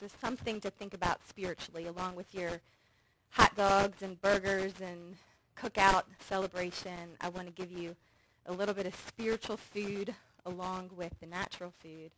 Just 0.00 0.18
something 0.18 0.60
to 0.62 0.70
think 0.70 0.94
about 0.94 1.20
spiritually, 1.28 1.86
along 1.86 2.16
with 2.16 2.34
your 2.34 2.60
hot 3.28 3.54
dogs 3.54 4.00
and 4.00 4.18
burgers 4.22 4.72
and 4.80 5.14
cookout 5.58 6.04
celebration. 6.20 7.16
I 7.20 7.28
want 7.28 7.46
to 7.46 7.52
give 7.52 7.70
you 7.70 7.94
a 8.46 8.52
little 8.52 8.74
bit 8.74 8.86
of 8.86 8.94
spiritual 8.94 9.58
food 9.58 10.14
along 10.46 10.88
with 10.96 11.12
the 11.20 11.26
natural 11.26 11.74
food 11.82 12.10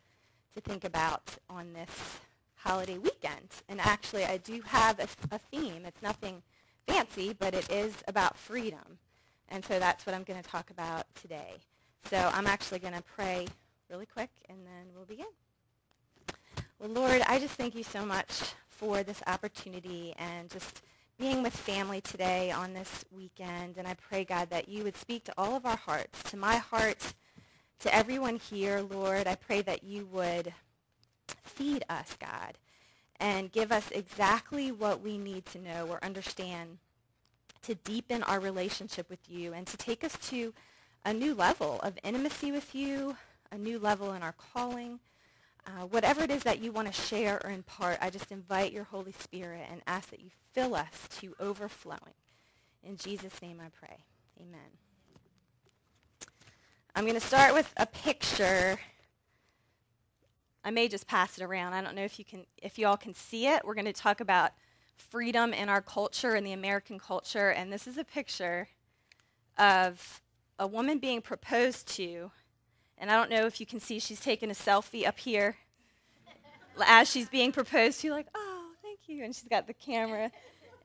to 0.55 0.61
think 0.61 0.85
about 0.85 1.37
on 1.51 1.73
this 1.73 2.21
holiday 2.55 2.99
weekend. 2.99 3.49
And 3.69 3.81
actually, 3.81 4.25
I 4.27 4.37
do 4.37 4.61
have 4.65 5.01
a, 5.01 5.09
a 5.35 5.39
theme. 5.39 5.85
It's 5.85 6.03
nothing 6.03 6.41
fancy, 6.87 7.35
but 7.37 7.53
it 7.53 7.69
is 7.69 7.95
about 8.07 8.37
freedom. 8.37 8.99
And 9.49 9.65
so 9.65 9.81
that's 9.81 10.07
what 10.07 10.15
I'm 10.15 10.23
going 10.23 10.41
to 10.41 10.49
talk 10.49 10.71
about 10.71 11.07
today. 11.21 11.55
So 12.09 12.31
I'm 12.33 12.47
actually 12.47 12.79
going 12.79 12.95
to 12.95 13.03
pray 13.03 13.49
really 13.91 14.07
quick, 14.07 14.31
and 14.49 14.59
then 14.65 14.87
we'll 14.95 15.05
begin. 15.05 15.27
Well, 16.83 16.91
Lord, 16.91 17.23
I 17.29 17.39
just 17.39 17.55
thank 17.55 17.77
you 17.77 17.85
so 17.85 18.05
much 18.05 18.43
for 18.69 19.05
this 19.05 19.23
opportunity 19.29 20.17
and 20.19 20.51
just 20.51 20.83
being 21.17 21.41
with 21.41 21.55
family 21.55 22.01
today 22.01 22.51
on 22.51 22.73
this 22.73 23.05
weekend. 23.17 23.77
And 23.77 23.87
I 23.87 23.95
pray, 23.95 24.25
God, 24.25 24.51
that 24.51 24.69
you 24.69 24.83
would 24.83 24.97
speak 24.97 25.23
to 25.27 25.35
all 25.39 25.55
of 25.55 25.65
our 25.65 25.77
hearts, 25.77 26.21
to 26.25 26.37
my 26.37 26.57
heart, 26.57 27.15
to 27.79 27.95
everyone 27.95 28.35
here, 28.35 28.81
Lord. 28.81 29.29
I 29.29 29.37
pray 29.37 29.63
that 29.63 29.85
you 29.85 30.07
would 30.07 30.53
feed 31.45 31.85
us, 31.89 32.17
God, 32.19 32.59
and 33.21 33.53
give 33.53 33.71
us 33.71 33.89
exactly 33.93 34.73
what 34.73 35.01
we 35.01 35.19
need 35.19 35.47
to 35.47 35.61
know 35.61 35.87
or 35.89 36.03
understand 36.03 36.79
to 37.63 37.77
deepen 37.77 38.25
our 38.25 38.41
relationship 38.41 39.09
with 39.09 39.31
you 39.31 39.53
and 39.53 39.69
to 39.69 39.77
take 39.77 40.03
us 40.03 40.19
to 40.31 40.53
a 41.05 41.15
new 41.15 41.33
level 41.33 41.79
of 41.85 41.97
intimacy 42.03 42.51
with 42.51 42.75
you, 42.75 43.17
a 43.53 43.57
new 43.57 43.79
level 43.79 44.15
in 44.15 44.23
our 44.25 44.35
calling. 44.53 44.99
Uh, 45.65 45.87
whatever 45.87 46.23
it 46.23 46.31
is 46.31 46.43
that 46.43 46.61
you 46.61 46.73
want 46.73 46.93
to 46.93 47.01
share 47.01 47.41
or 47.45 47.51
impart, 47.51 47.99
I 48.01 48.11
just 48.11 48.33
invite 48.33 48.73
your 48.73 48.85
Holy 48.85 49.13
Spirit 49.13 49.67
and 49.71 49.81
ask 49.87 50.11
that 50.11 50.21
you 50.21 50.31
fill 50.53 50.75
us 50.75 51.09
to 51.21 51.35
overflowing. 51.39 52.15
In 52.83 52.97
Jesus' 52.97 53.41
name 53.41 53.61
I 53.61 53.69
pray. 53.69 53.99
Amen. 54.41 54.61
I'm 56.97 57.05
going 57.05 57.15
to 57.15 57.21
start 57.21 57.55
with 57.55 57.73
a 57.77 57.87
picture. 57.87 58.79
I 60.65 60.71
may 60.71 60.89
just 60.89 61.07
pass 61.07 61.39
it 61.39 61.45
around. 61.45 61.75
I 61.75 61.81
don't 61.81 61.95
know 61.95 62.05
if 62.05 62.19
you 62.19 62.25
can 62.25 62.45
if 62.61 62.79
you 62.79 62.87
all 62.87 62.97
can 62.97 63.15
see 63.15 63.47
it. 63.47 63.65
We're 63.65 63.75
going 63.75 63.85
to 63.85 63.93
talk 63.93 64.21
about 64.21 64.51
freedom 64.97 65.53
in 65.53 65.69
our 65.69 65.81
culture 65.81 66.35
and 66.35 66.47
the 66.47 66.53
American 66.53 66.99
culture 66.99 67.51
and 67.51 67.73
this 67.73 67.87
is 67.87 67.99
a 67.99 68.05
picture 68.05 68.69
of 69.59 70.23
a 70.59 70.67
woman 70.67 70.99
being 70.99 71.21
proposed 71.21 71.89
to 71.97 72.31
and 73.03 73.11
I 73.11 73.17
don't 73.17 73.31
know 73.31 73.47
if 73.47 73.59
you 73.59 73.67
can 73.67 73.81
see 73.81 73.99
she's 73.99 74.21
taking 74.21 74.49
a 74.49 74.55
selfie 74.55 75.05
up 75.05 75.19
here 75.19 75.57
as 76.87 77.11
she's 77.11 77.29
being 77.29 77.51
proposed 77.51 78.01
to, 78.01 78.13
like, 78.13 78.29
oh, 78.33 78.69
thank 78.81 79.01
you. 79.09 79.25
And 79.25 79.35
she's 79.35 79.49
got 79.49 79.67
the 79.67 79.75
camera. 79.75 80.31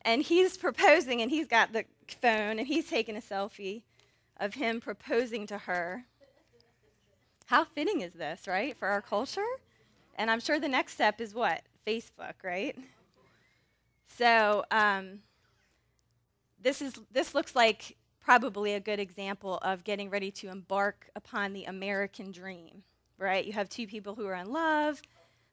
And 0.01 0.23
he's 0.23 0.57
proposing, 0.57 1.21
and 1.21 1.29
he's 1.29 1.47
got 1.47 1.73
the 1.73 1.85
phone, 2.19 2.57
and 2.57 2.67
he's 2.67 2.89
taking 2.89 3.15
a 3.15 3.21
selfie 3.21 3.83
of 4.37 4.55
him 4.55 4.81
proposing 4.81 5.45
to 5.45 5.59
her. 5.59 6.05
How 7.45 7.63
fitting 7.63 8.01
is 8.01 8.13
this, 8.13 8.47
right, 8.47 8.75
for 8.75 8.87
our 8.87 9.01
culture? 9.03 9.45
And 10.15 10.31
I'm 10.31 10.39
sure 10.39 10.59
the 10.59 10.67
next 10.67 10.93
step 10.93 11.21
is 11.21 11.35
what? 11.35 11.61
Facebook, 11.85 12.33
right? 12.43 12.75
So 14.17 14.65
um, 14.71 15.19
this 16.59 16.81
is 16.81 16.95
this 17.11 17.35
looks 17.35 17.55
like 17.55 17.95
probably 18.27 18.73
a 18.73 18.79
good 18.81 18.99
example 18.99 19.57
of 19.61 19.85
getting 19.85 20.09
ready 20.09 20.29
to 20.29 20.49
embark 20.49 21.09
upon 21.15 21.53
the 21.53 21.63
American 21.63 22.29
dream, 22.29 22.83
right? 23.17 23.45
You 23.45 23.53
have 23.53 23.69
two 23.69 23.87
people 23.87 24.15
who 24.15 24.25
are 24.25 24.35
in 24.35 24.51
love. 24.51 25.01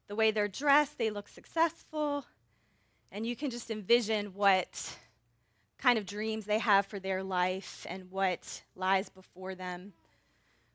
The 0.08 0.16
way 0.16 0.32
they're 0.32 0.48
dressed, 0.48 0.98
they 0.98 1.08
look 1.08 1.28
successful. 1.28 2.26
And 3.12 3.24
you 3.24 3.36
can 3.36 3.50
just 3.50 3.70
envision 3.70 4.34
what 4.34 4.98
kind 5.78 5.98
of 5.98 6.04
dreams 6.04 6.46
they 6.46 6.58
have 6.58 6.84
for 6.84 6.98
their 6.98 7.22
life 7.22 7.86
and 7.88 8.10
what 8.10 8.62
lies 8.74 9.08
before 9.08 9.54
them. 9.54 9.92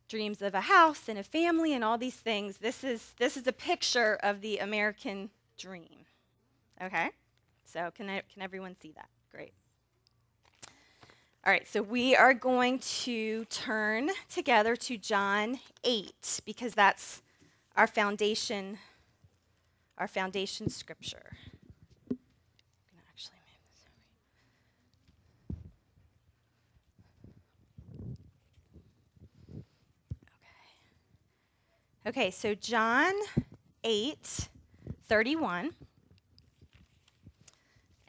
Dreams 0.07 0.41
of 0.41 0.56
a 0.56 0.62
house 0.62 1.09
and 1.09 1.19
a 1.19 1.23
family 1.23 1.73
and 1.73 1.84
all 1.84 1.97
these 1.97 2.16
things. 2.16 2.59
This 2.59 2.81
is, 2.81 3.13
this 3.19 3.35
is 3.35 3.46
a 3.46 3.52
picture 3.52 4.18
of 4.23 4.40
the 4.40 4.59
American 4.59 5.31
dream. 5.57 6.06
Okay? 6.81 7.09
So, 7.66 7.91
can, 7.94 8.09
I, 8.09 8.22
can 8.31 8.41
everyone 8.41 8.78
see 8.79 8.94
that? 8.94 9.09
Great. 9.34 9.52
All 11.49 11.53
right, 11.53 11.67
so 11.67 11.81
we 11.81 12.15
are 12.15 12.35
going 12.35 12.77
to 12.77 13.43
turn 13.45 14.11
together 14.29 14.75
to 14.75 14.99
John 14.99 15.57
8 15.83 16.41
because 16.45 16.75
that's 16.75 17.23
our 17.75 17.87
foundation 17.87 18.77
our 19.97 20.07
foundation 20.07 20.69
scripture. 20.69 21.31
Okay. 32.05 32.29
So 32.29 32.53
John 32.53 33.13
8 33.83 34.49
31. 35.07 35.71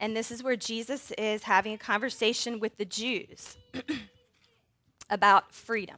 And 0.01 0.17
this 0.17 0.31
is 0.31 0.41
where 0.41 0.55
Jesus 0.55 1.11
is 1.11 1.43
having 1.43 1.73
a 1.73 1.77
conversation 1.77 2.59
with 2.59 2.75
the 2.77 2.85
Jews 2.85 3.55
about 5.11 5.53
freedom. 5.53 5.97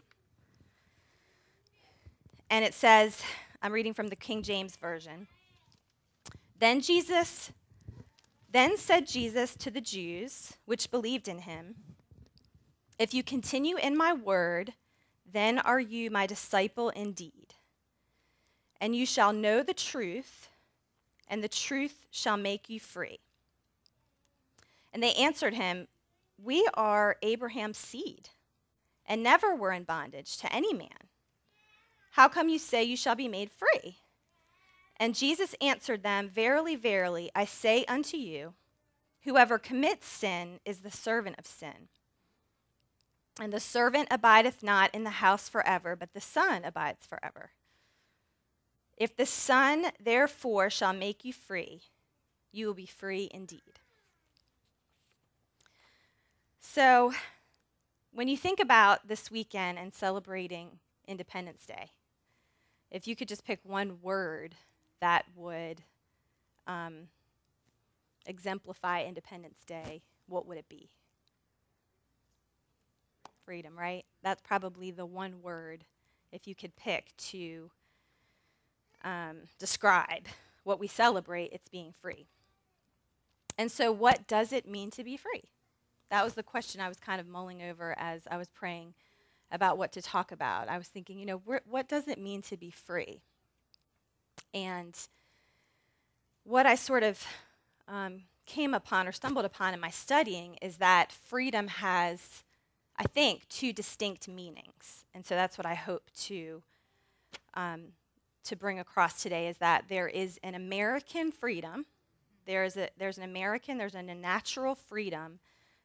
And 2.50 2.66
it 2.66 2.74
says, 2.74 3.22
I'm 3.62 3.72
reading 3.72 3.94
from 3.94 4.10
the 4.10 4.18
King 4.18 4.44
James 4.44 4.76
Version. 4.76 5.28
Then 6.60 6.82
Jesus, 6.82 7.54
then 8.52 8.78
said 8.78 9.08
Jesus 9.08 9.56
to 9.56 9.72
the 9.72 9.80
Jews, 9.80 10.52
which 10.66 10.92
believed 10.92 11.30
in 11.30 11.40
him, 11.40 11.76
If 13.00 13.14
you 13.14 13.24
continue 13.24 13.78
in 13.78 13.96
my 13.96 14.12
word, 14.12 14.74
then 15.26 15.60
are 15.60 15.80
you 15.80 16.12
my 16.12 16.28
disciple 16.28 16.90
indeed. 16.90 17.54
And 18.82 18.98
you 18.98 19.06
shall 19.06 19.32
know 19.32 19.64
the 19.64 19.74
truth, 19.74 20.50
and 21.30 21.42
the 21.42 21.48
truth 21.48 22.06
shall 22.12 22.36
make 22.36 22.70
you 22.70 22.82
free. 22.82 23.20
And 24.94 25.02
they 25.02 25.14
answered 25.14 25.56
him, 25.56 25.88
We 26.42 26.68
are 26.76 27.18
Abraham's 27.22 27.80
seed, 27.80 28.30
and 29.06 29.24
never 29.24 29.56
were 29.56 29.72
in 29.72 29.84
bondage 29.84 30.38
to 30.38 30.54
any 30.54 30.74
man. 30.74 31.10
How 32.12 32.30
come 32.30 32.48
you 32.48 32.60
say 32.60 32.84
you 32.84 32.96
shall 32.96 33.16
be 33.16 33.28
made 33.28 33.50
free? 33.52 33.98
And 34.98 35.16
Jesus 35.16 35.56
answered 35.60 36.04
them, 36.04 36.30
Verily, 36.30 36.76
verily, 36.76 37.32
I 37.36 37.46
say 37.46 37.84
unto 37.86 38.18
you, 38.18 38.54
whoever 39.24 39.58
commits 39.58 40.08
sin 40.08 40.60
is 40.64 40.80
the 40.80 40.92
servant 40.92 41.40
of 41.40 41.48
sin. 41.48 41.90
And 43.42 43.52
the 43.52 43.60
servant 43.60 44.10
abideth 44.12 44.62
not 44.62 44.94
in 44.94 45.04
the 45.04 45.10
house 45.10 45.50
forever, 45.50 45.96
but 45.96 46.14
the 46.14 46.22
Son 46.22 46.64
abides 46.64 47.06
forever. 47.08 47.52
If 48.96 49.16
the 49.18 49.26
Son 49.26 49.88
therefore 50.00 50.70
shall 50.70 50.94
make 50.94 51.26
you 51.26 51.34
free, 51.34 51.82
you 52.52 52.68
will 52.68 52.76
be 52.76 52.86
free 52.86 53.28
indeed. 53.34 53.80
So, 56.66 57.14
when 58.14 58.30
you 58.30 58.38
think 58.38 58.60
about 58.60 59.08
this 59.08 59.30
weekend 59.30 59.78
and 59.78 59.94
celebrating 59.94 60.80
Independence 61.06 61.66
Day, 61.66 61.92
if 62.90 63.06
you 63.06 63.18
could 63.18 63.28
just 63.28 63.44
pick 63.44 63.60
one 63.64 63.98
word 64.02 64.56
that 65.02 65.26
would 65.36 65.82
um, 66.66 67.10
exemplify 68.26 69.04
Independence 69.04 69.60
Day, 69.68 70.02
what 70.26 70.48
would 70.48 70.58
it 70.58 70.70
be? 70.70 70.90
Freedom, 73.46 73.78
right? 73.78 74.06
That's 74.24 74.42
probably 74.42 74.90
the 74.90 75.06
one 75.06 75.42
word, 75.42 75.84
if 76.32 76.48
you 76.48 76.56
could 76.56 76.78
pick 76.78 77.16
to 77.18 77.72
um, 79.04 79.42
describe 79.60 80.28
what 80.64 80.80
we 80.80 80.88
celebrate, 80.88 81.52
it's 81.52 81.68
being 81.68 81.92
free. 81.92 82.26
And 83.58 83.70
so, 83.70 83.92
what 83.92 84.28
does 84.28 84.54
it 84.54 84.66
mean 84.66 84.92
to 84.92 85.04
be 85.04 85.18
free? 85.18 85.50
That 86.10 86.24
was 86.24 86.34
the 86.34 86.44
question 86.44 86.82
I 86.82 86.88
was 86.88 87.00
kind 87.00 87.20
of 87.20 87.28
mulling 87.28 87.62
over 87.62 87.96
as 87.98 88.28
I 88.30 88.38
was 88.38 88.50
praying 88.50 88.94
about 89.52 89.78
what 89.78 89.92
to 89.94 90.02
talk 90.02 90.32
about. 90.32 90.70
I 90.70 90.78
was 90.78 90.88
thinking, 90.88 91.20
you 91.20 91.26
know, 91.26 91.42
wh- 91.46 91.68
what 91.68 91.88
does 91.88 92.08
it 92.08 92.20
mean 92.20 92.42
to 92.44 92.58
be 92.58 92.72
free? 92.72 93.22
And 94.54 94.98
what 96.44 96.66
I 96.66 96.76
sort 96.76 97.04
of 97.04 97.26
um, 97.88 98.24
came 98.46 98.74
upon 98.74 99.08
or 99.08 99.12
stumbled 99.12 99.46
upon 99.46 99.74
in 99.74 99.80
my 99.80 99.90
studying 99.90 100.58
is 100.62 100.78
that 100.78 101.12
freedom 101.12 101.68
has, 101.68 102.44
I 102.98 103.04
think, 103.04 103.48
two 103.48 103.74
distinct 103.74 104.28
meanings. 104.28 105.06
And 105.14 105.26
so 105.26 105.36
that's 105.36 105.58
what 105.58 105.66
I 105.66 105.76
hope 105.76 106.10
to. 106.22 106.64
Um, 107.54 107.94
to 108.44 108.56
bring 108.56 108.80
across 108.80 109.22
today 109.22 109.48
is 109.48 109.58
that 109.58 109.86
there 109.88 110.08
is 110.08 110.40
an 110.44 110.54
American 110.56 111.32
freedom. 111.32 111.86
There 112.46 112.64
is 112.64 112.76
a, 112.76 112.90
there's 112.98 113.18
an 113.18 113.24
American, 113.24 113.78
there's 113.78 113.96
a 113.96 114.04
natural 114.04 114.76
freedom 114.76 115.40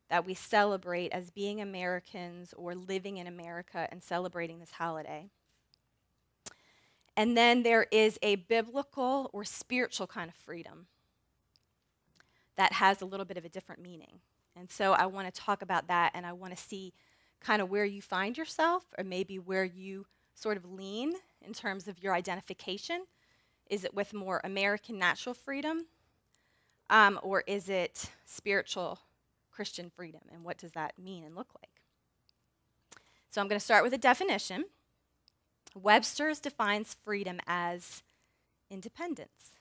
that 0.09 0.27
we 0.27 0.35
celebrate 0.35 1.13
as 1.13 1.31
being 1.31 1.61
Americans 1.61 2.55
or 2.57 2.75
living 2.75 3.19
in 3.19 3.27
America 3.27 3.87
and 3.91 4.03
celebrating 4.03 4.59
this 4.59 4.73
holiday. 4.73 5.29
And 7.17 7.37
then 7.37 7.63
there 7.63 7.87
is 7.91 8.19
a 8.23 8.37
biblical 8.37 9.29
or 9.33 9.45
spiritual 9.45 10.07
kind 10.07 10.29
of 10.29 10.35
freedom 10.35 10.87
that 12.57 12.75
has 12.75 13.03
a 13.03 13.05
little 13.05 13.27
bit 13.27 13.37
of 13.37 13.45
a 13.45 13.49
different 13.49 13.83
meaning. 13.83 14.21
And 14.57 14.71
so 14.71 14.93
I 14.93 15.07
want 15.07 15.33
to 15.33 15.41
talk 15.41 15.63
about 15.63 15.89
that 15.89 16.13
and 16.15 16.25
I 16.25 16.33
want 16.33 16.57
to 16.57 16.63
see 16.63 16.93
kind 17.41 17.61
of 17.61 17.71
where 17.71 17.85
you 17.85 18.03
find 18.03 18.37
yourself 18.37 18.85
or 18.97 19.05
maybe 19.05 19.39
where 19.39 19.65
you 19.65 20.07
sort 20.35 20.57
of 20.57 20.65
lean 20.65 21.15
in 21.45 21.53
terms 21.53 21.87
of 21.87 22.03
your 22.03 22.15
identification. 22.15 23.05
Is 23.69 23.85
it 23.85 23.95
with 23.95 24.15
more 24.15 24.41
American 24.43 24.99
natural 24.99 25.35
freedom 25.35 25.87
um, 26.91 27.21
or 27.23 27.45
is 27.47 27.69
it 27.69 28.11
spiritual 28.25 29.01
Christian 29.59 29.91
freedom? 29.91 30.21
And 30.33 30.45
what 30.45 30.57
does 30.57 30.71
that 30.75 30.97
mean 30.97 31.25
and 31.25 31.35
look 31.35 31.49
like? 31.61 31.81
So 33.29 33.41
I'm 33.41 33.49
going 33.49 33.59
to 33.59 33.65
start 33.65 33.83
with 33.83 33.93
a 33.93 33.99
definition. 33.99 34.67
Webster's 35.75 36.39
defines 36.39 36.95
freedom 36.95 37.41
as 37.45 38.05
independence, 38.71 39.57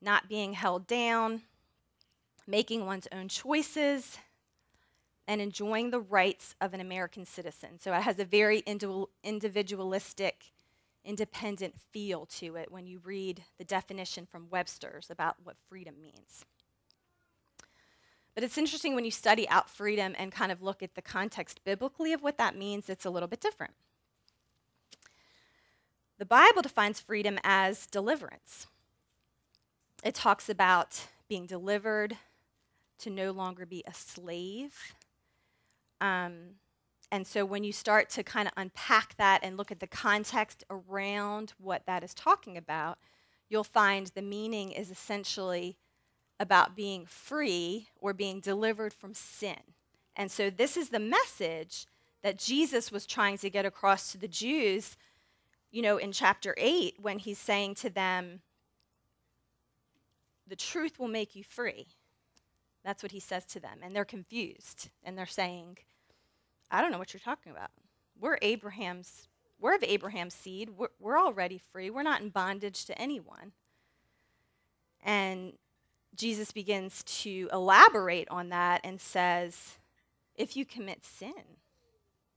not 0.00 0.28
being 0.28 0.52
held 0.52 0.86
down, 0.86 1.42
making 2.46 2.86
one's 2.86 3.08
own 3.10 3.26
choices, 3.26 4.18
and 5.26 5.40
enjoying 5.40 5.90
the 5.90 5.98
rights 5.98 6.54
of 6.60 6.72
an 6.72 6.80
American 6.80 7.26
citizen. 7.26 7.70
So 7.80 7.92
it 7.92 8.02
has 8.02 8.20
a 8.20 8.24
very 8.24 8.62
individualistic, 9.24 10.52
independent 11.04 11.74
feel 11.90 12.24
to 12.38 12.54
it 12.54 12.70
when 12.70 12.86
you 12.86 13.00
read 13.02 13.42
the 13.58 13.64
definition 13.64 14.26
from 14.26 14.46
Webster's 14.48 15.10
about 15.10 15.38
what 15.42 15.56
freedom 15.68 15.96
means. 16.00 16.44
But 18.34 18.44
it's 18.44 18.58
interesting 18.58 18.94
when 18.94 19.04
you 19.04 19.10
study 19.10 19.48
out 19.48 19.68
freedom 19.68 20.14
and 20.18 20.30
kind 20.30 20.52
of 20.52 20.62
look 20.62 20.82
at 20.82 20.94
the 20.94 21.02
context 21.02 21.64
biblically 21.64 22.12
of 22.12 22.22
what 22.22 22.38
that 22.38 22.56
means, 22.56 22.88
it's 22.88 23.04
a 23.04 23.10
little 23.10 23.28
bit 23.28 23.40
different. 23.40 23.74
The 26.18 26.26
Bible 26.26 26.62
defines 26.62 27.00
freedom 27.00 27.38
as 27.42 27.86
deliverance. 27.86 28.66
It 30.04 30.14
talks 30.14 30.48
about 30.48 31.06
being 31.28 31.46
delivered 31.46 32.16
to 32.98 33.10
no 33.10 33.30
longer 33.30 33.66
be 33.66 33.82
a 33.86 33.94
slave. 33.94 34.94
Um, 36.00 36.56
and 37.12 37.26
so 37.26 37.44
when 37.44 37.64
you 37.64 37.72
start 37.72 38.08
to 38.10 38.22
kind 38.22 38.46
of 38.46 38.54
unpack 38.56 39.16
that 39.16 39.40
and 39.42 39.56
look 39.56 39.72
at 39.72 39.80
the 39.80 39.86
context 39.86 40.64
around 40.70 41.54
what 41.58 41.86
that 41.86 42.04
is 42.04 42.14
talking 42.14 42.56
about, 42.56 42.98
you'll 43.48 43.64
find 43.64 44.08
the 44.08 44.22
meaning 44.22 44.70
is 44.70 44.90
essentially 44.90 45.76
about 46.40 46.74
being 46.74 47.04
free 47.04 47.88
or 48.00 48.14
being 48.14 48.40
delivered 48.40 48.94
from 48.94 49.12
sin. 49.12 49.58
And 50.16 50.32
so 50.32 50.48
this 50.48 50.76
is 50.76 50.88
the 50.88 50.98
message 50.98 51.86
that 52.22 52.38
Jesus 52.38 52.90
was 52.90 53.06
trying 53.06 53.36
to 53.38 53.50
get 53.50 53.66
across 53.66 54.10
to 54.10 54.18
the 54.18 54.26
Jews, 54.26 54.96
you 55.70 55.82
know, 55.82 55.98
in 55.98 56.12
chapter 56.12 56.54
8 56.56 56.96
when 57.00 57.18
he's 57.18 57.38
saying 57.38 57.74
to 57.76 57.90
them, 57.90 58.40
the 60.48 60.56
truth 60.56 60.98
will 60.98 61.08
make 61.08 61.36
you 61.36 61.44
free. 61.44 61.86
That's 62.82 63.02
what 63.02 63.12
he 63.12 63.20
says 63.20 63.44
to 63.46 63.60
them. 63.60 63.78
And 63.82 63.94
they're 63.94 64.06
confused. 64.06 64.88
And 65.04 65.16
they're 65.16 65.26
saying, 65.26 65.78
I 66.70 66.80
don't 66.80 66.90
know 66.90 66.98
what 66.98 67.12
you're 67.12 67.20
talking 67.20 67.52
about. 67.52 67.70
We're 68.18 68.38
Abraham's, 68.40 69.28
we're 69.60 69.74
of 69.74 69.84
Abraham's 69.84 70.34
seed. 70.34 70.70
We're, 70.70 70.88
we're 70.98 71.18
already 71.18 71.58
free. 71.58 71.90
We're 71.90 72.02
not 72.02 72.22
in 72.22 72.30
bondage 72.30 72.86
to 72.86 72.98
anyone. 72.98 73.52
And 75.02 75.52
Jesus 76.14 76.52
begins 76.52 77.02
to 77.04 77.48
elaborate 77.52 78.28
on 78.30 78.48
that 78.48 78.80
and 78.84 79.00
says, 79.00 79.78
if 80.34 80.56
you 80.56 80.64
commit 80.64 81.04
sin, 81.04 81.58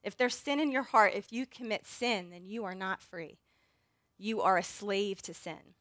if 0.04 0.16
there's 0.18 0.36
sin 0.36 0.60
in 0.60 0.72
your 0.72 0.84
heart, 0.84 1.14
if 1.16 1.31
you 1.31 1.46
commit 1.46 1.86
sin, 1.86 2.30
then 2.31 2.46
you 2.46 2.64
are 2.66 2.75
not 2.75 3.02
free. 3.02 3.40
You 4.18 4.42
are 4.42 4.58
a 4.58 4.64
slave 4.64 5.22
to 5.24 5.34
sin. 5.34 5.75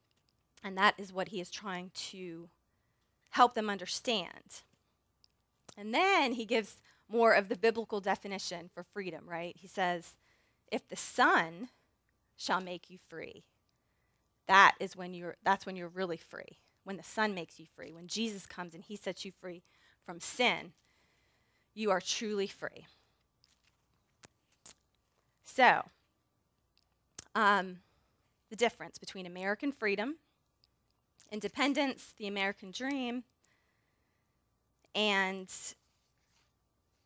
And 0.65 0.77
that 0.79 0.95
is 0.97 1.13
what 1.13 1.29
he 1.29 1.41
is 1.41 1.51
trying 1.51 1.91
to 2.11 2.49
help 3.31 3.55
them 3.55 3.69
understand. 3.69 4.63
And 5.77 5.93
then 5.93 6.33
he 6.33 6.45
gives 6.45 6.77
more 7.09 7.33
of 7.33 7.49
the 7.49 7.57
biblical 7.57 8.01
definition 8.01 8.71
for 8.73 8.83
freedom, 8.83 9.25
right? 9.27 9.57
He 9.59 9.67
says, 9.67 10.17
if 10.71 10.89
the 10.89 10.97
Son 10.97 11.69
shall 12.37 12.61
make 12.61 12.91
you 12.91 12.99
free, 13.09 13.45
that 14.49 14.75
is 14.81 14.97
when 14.97 15.15
you're 15.15 15.37
that's 15.45 15.67
when 15.67 15.77
you're 15.77 15.89
really 15.89 16.17
free. 16.17 16.59
When 16.85 16.97
the 16.97 17.03
Son 17.03 17.35
makes 17.35 17.61
you 17.61 17.67
free, 17.77 17.93
when 17.93 18.09
Jesus 18.09 18.47
comes 18.47 18.75
and 18.75 18.83
he 18.83 18.97
sets 18.97 19.25
you 19.25 19.33
free 19.41 19.63
from 20.05 20.21
sin, 20.21 20.73
you 21.75 21.91
are 21.91 22.01
truly 22.01 22.47
free. 22.47 22.87
So, 25.45 25.83
um, 27.35 27.79
the 28.51 28.57
difference 28.57 28.99
between 28.99 29.27
American 29.27 29.73
freedom 29.73 30.17
independence, 31.33 32.13
the 32.19 32.27
American 32.29 32.71
dream, 32.71 33.25
and 34.95 35.49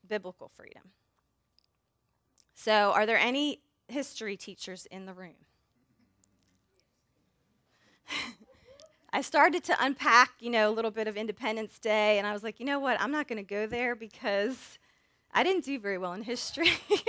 biblical 0.06 0.48
freedom. 0.48 0.82
So, 2.54 2.92
are 2.92 3.06
there 3.06 3.18
any 3.18 3.60
history 3.88 4.36
teachers 4.36 4.86
in 4.86 5.06
the 5.06 5.14
room? 5.14 5.36
I 9.16 9.22
started 9.22 9.64
to 9.64 9.76
unpack, 9.82 10.32
you 10.40 10.50
know, 10.50 10.68
a 10.68 10.72
little 10.72 10.90
bit 10.90 11.08
of 11.08 11.16
Independence 11.16 11.78
Day, 11.78 12.18
and 12.18 12.26
I 12.26 12.34
was 12.34 12.42
like, 12.42 12.60
you 12.60 12.66
know 12.66 12.78
what? 12.78 13.00
I'm 13.00 13.10
not 13.10 13.26
going 13.26 13.38
to 13.38 13.42
go 13.42 13.66
there 13.66 13.96
because 13.96 14.78
I 15.32 15.42
didn't 15.42 15.64
do 15.64 15.78
very 15.78 15.96
well 15.96 16.12
in 16.12 16.20
history. 16.20 16.68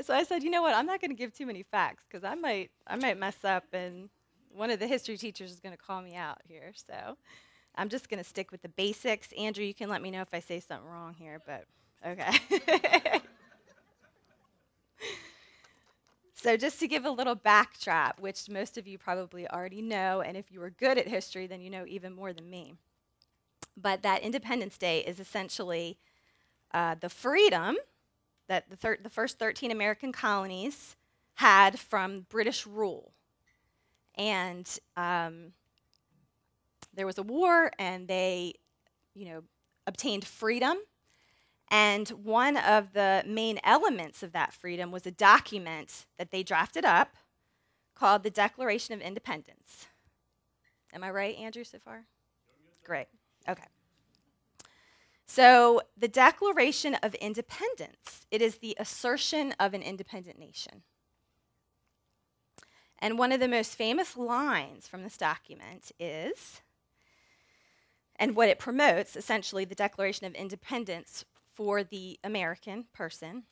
so 0.02 0.14
I 0.14 0.22
said, 0.22 0.42
you 0.42 0.48
know 0.48 0.62
what? 0.62 0.74
I'm 0.74 0.86
not 0.86 1.02
going 1.02 1.10
to 1.10 1.14
give 1.14 1.34
too 1.34 1.44
many 1.44 1.62
facts 1.62 2.04
because 2.08 2.24
I 2.24 2.34
might, 2.34 2.70
I 2.86 2.96
might 2.96 3.18
mess 3.18 3.44
up, 3.44 3.64
and 3.74 4.08
one 4.50 4.70
of 4.70 4.78
the 4.78 4.86
history 4.86 5.18
teachers 5.18 5.52
is 5.52 5.60
going 5.60 5.76
to 5.76 5.82
call 5.82 6.00
me 6.00 6.16
out 6.16 6.38
here. 6.48 6.72
So 6.74 7.18
I'm 7.74 7.90
just 7.90 8.08
going 8.08 8.24
to 8.24 8.24
stick 8.24 8.52
with 8.52 8.62
the 8.62 8.70
basics. 8.70 9.34
Andrew, 9.36 9.66
you 9.66 9.74
can 9.74 9.90
let 9.90 10.00
me 10.00 10.10
know 10.10 10.22
if 10.22 10.32
I 10.32 10.40
say 10.40 10.60
something 10.60 10.88
wrong 10.88 11.12
here, 11.12 11.42
but 11.44 11.66
okay. 12.06 13.20
so 16.38 16.56
just 16.58 16.78
to 16.80 16.86
give 16.86 17.06
a 17.06 17.10
little 17.10 17.34
backdrop, 17.34 18.20
which 18.20 18.50
most 18.50 18.76
of 18.76 18.86
you 18.86 18.98
probably 18.98 19.48
already 19.48 19.80
know, 19.80 20.20
and 20.20 20.36
if 20.36 20.52
you 20.52 20.60
were 20.60 20.68
good 20.68 20.98
at 20.98 21.08
history, 21.08 21.46
then 21.46 21.62
you 21.62 21.70
know 21.70 21.84
even 21.88 22.14
more 22.14 22.34
than 22.34 22.50
me. 22.50 22.74
But 23.74 24.02
that 24.02 24.20
Independence 24.22 24.76
Day 24.76 25.00
is 25.00 25.18
essentially 25.18 25.96
uh, 26.74 26.96
the 27.00 27.08
freedom 27.08 27.76
that 28.48 28.68
the, 28.68 28.76
thir- 28.76 28.98
the 29.02 29.08
first 29.08 29.38
13 29.38 29.70
American 29.70 30.12
colonies 30.12 30.94
had 31.36 31.78
from 31.78 32.26
British 32.28 32.66
rule. 32.66 33.12
And 34.14 34.68
um, 34.94 35.52
there 36.94 37.06
was 37.06 37.16
a 37.16 37.22
war, 37.22 37.70
and 37.78 38.08
they, 38.08 38.54
you 39.14 39.24
know, 39.24 39.42
obtained 39.86 40.26
freedom. 40.26 40.76
And 41.70 42.08
one 42.10 42.56
of 42.56 42.92
the 42.92 43.24
main 43.26 43.58
elements 43.64 44.22
of 44.22 44.32
that 44.32 44.54
freedom 44.54 44.90
was 44.90 45.06
a 45.06 45.10
document 45.10 46.06
that 46.16 46.30
they 46.30 46.42
drafted 46.42 46.84
up 46.84 47.16
called 47.94 48.22
the 48.22 48.30
Declaration 48.30 48.94
of 48.94 49.00
Independence. 49.00 49.86
Am 50.92 51.02
I 51.02 51.10
right, 51.10 51.36
Andrew, 51.36 51.64
so 51.64 51.78
far? 51.78 52.04
Great. 52.84 53.08
Okay. 53.48 53.64
So, 55.26 55.82
the 55.96 56.06
Declaration 56.06 56.94
of 57.02 57.14
Independence, 57.16 58.26
it 58.30 58.40
is 58.40 58.58
the 58.58 58.76
assertion 58.78 59.54
of 59.58 59.74
an 59.74 59.82
independent 59.82 60.38
nation. 60.38 60.82
And 63.00 63.18
one 63.18 63.32
of 63.32 63.40
the 63.40 63.48
most 63.48 63.74
famous 63.74 64.16
lines 64.16 64.86
from 64.86 65.02
this 65.02 65.16
document 65.16 65.90
is, 65.98 66.62
and 68.14 68.36
what 68.36 68.48
it 68.48 68.58
promotes, 68.58 69.16
essentially, 69.16 69.64
the 69.64 69.74
Declaration 69.74 70.26
of 70.26 70.34
Independence 70.34 71.24
for 71.56 71.82
the 71.82 72.18
American 72.22 72.84
person, 72.92 73.44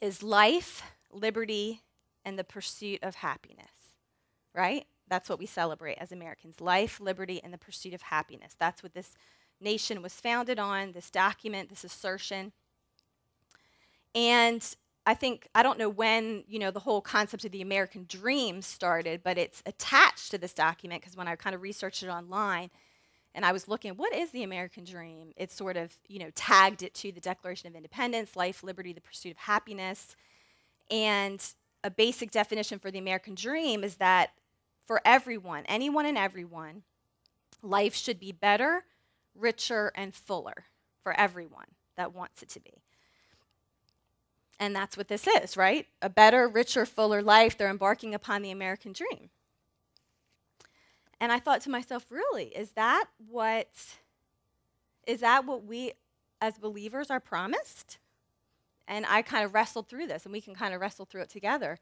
is 0.00 0.22
life, 0.22 0.82
liberty, 1.12 1.82
and 2.24 2.36
the 2.38 2.44
pursuit 2.44 2.98
of 3.02 3.16
happiness, 3.16 3.94
right? 4.52 4.86
That's 5.08 5.28
what 5.28 5.38
we 5.38 5.46
celebrate 5.46 5.98
as 5.98 6.10
Americans 6.10 6.60
life, 6.60 7.00
liberty, 7.00 7.40
and 7.42 7.52
the 7.52 7.58
pursuit 7.58 7.94
of 7.94 8.02
happiness. 8.02 8.56
That's 8.58 8.82
what 8.82 8.94
this 8.94 9.14
nation 9.60 10.02
was 10.02 10.14
founded 10.14 10.58
on, 10.58 10.92
this 10.92 11.10
document, 11.10 11.68
this 11.68 11.84
assertion. 11.84 12.52
And 14.14 14.64
I 15.06 15.14
think, 15.14 15.48
I 15.54 15.62
don't 15.62 15.78
know 15.78 15.88
when, 15.88 16.42
you 16.48 16.58
know, 16.58 16.72
the 16.72 16.80
whole 16.80 17.00
concept 17.00 17.44
of 17.44 17.52
the 17.52 17.62
American 17.62 18.06
dream 18.08 18.60
started, 18.60 19.22
but 19.22 19.38
it's 19.38 19.62
attached 19.66 20.32
to 20.32 20.38
this 20.38 20.52
document 20.52 21.02
because 21.02 21.16
when 21.16 21.28
I 21.28 21.36
kind 21.36 21.54
of 21.54 21.62
researched 21.62 22.02
it 22.02 22.08
online 22.08 22.70
and 23.34 23.44
I 23.44 23.52
was 23.52 23.68
looking, 23.68 23.92
what 23.92 24.12
is 24.12 24.30
the 24.30 24.42
American 24.42 24.84
dream? 24.84 25.32
It 25.36 25.52
sort 25.52 25.76
of, 25.76 25.96
you 26.08 26.18
know, 26.18 26.30
tagged 26.34 26.82
it 26.82 26.94
to 26.94 27.12
the 27.12 27.20
Declaration 27.20 27.68
of 27.68 27.76
Independence, 27.76 28.34
life, 28.34 28.62
liberty, 28.62 28.92
the 28.92 29.00
pursuit 29.00 29.32
of 29.32 29.38
happiness. 29.38 30.16
And 30.90 31.42
a 31.84 31.90
basic 31.90 32.30
definition 32.30 32.78
for 32.78 32.90
the 32.90 32.98
American 32.98 33.34
dream 33.34 33.84
is 33.84 33.96
that 33.96 34.30
for 34.86 35.00
everyone, 35.04 35.64
anyone 35.66 36.06
and 36.06 36.18
everyone, 36.18 36.82
life 37.62 37.94
should 37.94 38.18
be 38.18 38.32
better, 38.32 38.84
richer, 39.34 39.92
and 39.94 40.14
fuller 40.14 40.64
for 41.02 41.12
everyone 41.12 41.66
that 41.96 42.12
wants 42.12 42.42
it 42.42 42.48
to 42.50 42.60
be. 42.60 42.82
And 44.58 44.74
that's 44.74 44.96
what 44.96 45.08
this 45.08 45.26
is, 45.26 45.56
right? 45.56 45.86
A 46.02 46.10
better, 46.10 46.48
richer, 46.48 46.84
fuller 46.84 47.22
life. 47.22 47.56
They're 47.56 47.70
embarking 47.70 48.14
upon 48.14 48.42
the 48.42 48.50
American 48.50 48.92
dream. 48.92 49.30
And 51.20 51.30
I 51.30 51.38
thought 51.38 51.60
to 51.62 51.70
myself, 51.70 52.06
really, 52.10 52.46
is 52.46 52.72
that 52.72 53.04
what 53.28 53.68
is 55.06 55.20
that 55.20 55.44
what 55.44 55.64
we 55.64 55.92
as 56.40 56.58
believers 56.58 57.10
are 57.10 57.20
promised? 57.20 57.98
And 58.88 59.04
I 59.08 59.22
kind 59.22 59.44
of 59.44 59.54
wrestled 59.54 59.88
through 59.88 60.06
this, 60.06 60.24
and 60.24 60.32
we 60.32 60.40
can 60.40 60.54
kind 60.54 60.74
of 60.74 60.80
wrestle 60.80 61.04
through 61.04 61.22
it 61.22 61.30
together. 61.30 61.78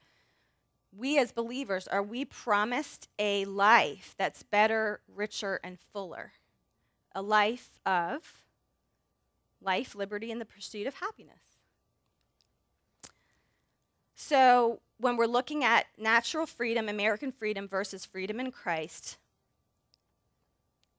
We 0.95 1.17
as 1.17 1.31
believers, 1.31 1.87
are 1.87 2.03
we 2.03 2.25
promised 2.25 3.07
a 3.17 3.45
life 3.45 4.13
that's 4.17 4.43
better, 4.43 5.01
richer, 5.07 5.59
and 5.63 5.79
fuller? 5.79 6.33
A 7.15 7.21
life 7.21 7.79
of 7.85 8.41
life, 9.61 9.95
liberty, 9.95 10.31
and 10.31 10.39
the 10.39 10.45
pursuit 10.45 10.87
of 10.87 10.95
happiness. 10.95 11.41
So, 14.15 14.81
when 14.97 15.15
we're 15.15 15.27
looking 15.27 15.63
at 15.63 15.85
natural 15.97 16.45
freedom, 16.45 16.89
American 16.89 17.31
freedom 17.31 17.67
versus 17.67 18.05
freedom 18.05 18.39
in 18.39 18.51
Christ, 18.51 19.17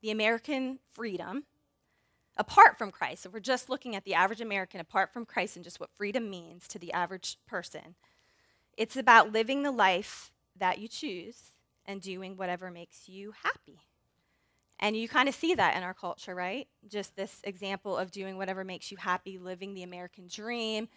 the 0.03 0.11
American 0.11 0.79
freedom 0.93 1.45
apart 2.37 2.79
from 2.79 2.91
Christ, 2.91 3.27
if 3.27 3.33
we're 3.33 3.41
just 3.41 3.69
looking 3.69 3.95
at 3.95 4.05
the 4.05 4.15
average 4.15 4.41
American 4.41 4.81
apart 4.81 5.13
from 5.13 5.27
Christ 5.27 5.57
and 5.57 5.65
just 5.65 5.79
what 5.79 5.91
freedom 5.97 6.31
means 6.31 6.67
to 6.69 6.79
the 6.79 6.93
average 6.93 7.37
person, 7.47 7.97
it's 8.77 8.97
about 8.97 9.33
living 9.33 9.63
the 9.63 9.71
life 9.71 10.33
that 10.57 10.79
you 10.79 10.89
choose 10.89 11.53
and 11.85 12.01
doing 12.01 12.37
whatever 12.37 12.71
makes 12.71 13.09
you 13.09 13.33
happy. 13.43 13.81
And 14.79 14.97
you 14.97 15.09
kind 15.09 15.29
of 15.29 15.35
see 15.35 15.55
that 15.55 15.77
in 15.77 15.83
our 15.83 15.93
culture, 15.93 16.35
right? 16.35 16.67
Just 16.89 17.15
this 17.15 17.41
example 17.45 17.97
of 17.97 18.11
doing 18.11 18.39
whatever 18.39 18.65
makes 18.65 18.91
you 18.91 18.97
happy, 18.97 19.37
living 19.37 19.75
the 19.75 19.83
American 19.83 20.27
dream. 20.27 20.89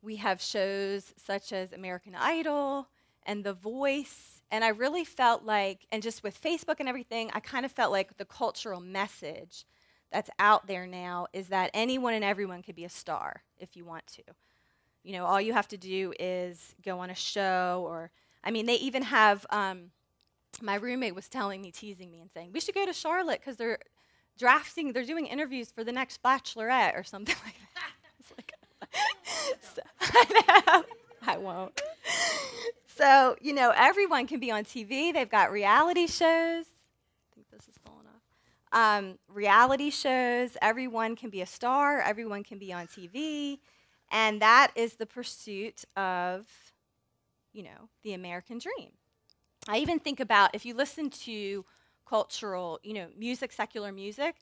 We 0.00 0.16
have 0.16 0.40
shows 0.40 1.12
such 1.18 1.52
as 1.52 1.72
American 1.72 2.14
Idol 2.14 2.88
and 3.26 3.44
The 3.44 3.52
Voice. 3.52 4.35
And 4.50 4.64
I 4.64 4.68
really 4.68 5.04
felt 5.04 5.42
like, 5.42 5.86
and 5.90 6.02
just 6.02 6.22
with 6.22 6.40
Facebook 6.40 6.76
and 6.78 6.88
everything, 6.88 7.30
I 7.34 7.40
kind 7.40 7.64
of 7.64 7.72
felt 7.72 7.90
like 7.90 8.16
the 8.16 8.24
cultural 8.24 8.80
message 8.80 9.64
that's 10.12 10.30
out 10.38 10.66
there 10.66 10.86
now 10.86 11.26
is 11.32 11.48
that 11.48 11.70
anyone 11.74 12.14
and 12.14 12.24
everyone 12.24 12.62
could 12.62 12.76
be 12.76 12.84
a 12.84 12.88
star 12.88 13.42
if 13.58 13.76
you 13.76 13.84
want 13.84 14.06
to. 14.06 14.22
You 15.02 15.12
know, 15.12 15.24
all 15.24 15.40
you 15.40 15.52
have 15.52 15.68
to 15.68 15.76
do 15.76 16.12
is 16.18 16.74
go 16.84 17.00
on 17.00 17.10
a 17.10 17.14
show, 17.14 17.84
or, 17.86 18.10
I 18.42 18.50
mean, 18.50 18.66
they 18.66 18.74
even 18.76 19.02
have, 19.02 19.46
um, 19.50 19.90
my 20.60 20.76
roommate 20.76 21.14
was 21.14 21.28
telling 21.28 21.60
me, 21.60 21.70
teasing 21.70 22.10
me, 22.10 22.20
and 22.20 22.30
saying, 22.30 22.50
we 22.52 22.60
should 22.60 22.74
go 22.74 22.86
to 22.86 22.92
Charlotte 22.92 23.40
because 23.40 23.56
they're 23.56 23.78
drafting, 24.38 24.92
they're 24.92 25.04
doing 25.04 25.26
interviews 25.26 25.70
for 25.70 25.84
the 25.84 25.92
next 25.92 26.22
Bachelorette 26.22 26.96
or 26.96 27.04
something 27.04 27.36
like 27.44 27.56
that. 27.74 28.36
like, 28.36 28.52
so, 29.60 29.82
I 30.00 30.62
know, 30.66 30.84
I 31.28 31.38
won't. 31.38 31.80
So, 32.86 33.36
you 33.42 33.52
know, 33.52 33.72
everyone 33.76 34.26
can 34.26 34.40
be 34.40 34.50
on 34.50 34.64
TV. 34.64 35.12
They've 35.12 35.28
got 35.28 35.52
reality 35.52 36.06
shows 36.06 36.64
I 37.30 37.34
think 37.34 37.50
this 37.50 37.68
is 37.68 37.78
falling 37.84 38.06
off. 38.06 38.98
um, 39.02 39.18
reality 39.28 39.90
shows. 39.90 40.56
Everyone 40.62 41.14
can 41.16 41.28
be 41.30 41.42
a 41.42 41.46
star, 41.46 42.00
everyone 42.00 42.42
can 42.42 42.58
be 42.58 42.72
on 42.72 42.86
TV. 42.86 43.58
And 44.10 44.40
that 44.40 44.70
is 44.76 44.94
the 44.94 45.06
pursuit 45.06 45.84
of, 45.96 46.46
you 47.52 47.64
know, 47.64 47.88
the 48.02 48.14
American 48.14 48.58
dream. 48.58 48.92
I 49.68 49.78
even 49.78 49.98
think 49.98 50.20
about 50.20 50.54
if 50.54 50.64
you 50.64 50.74
listen 50.74 51.10
to 51.10 51.64
cultural, 52.08 52.78
you 52.84 52.94
know, 52.94 53.08
music, 53.18 53.52
secular 53.52 53.90
music, 53.92 54.36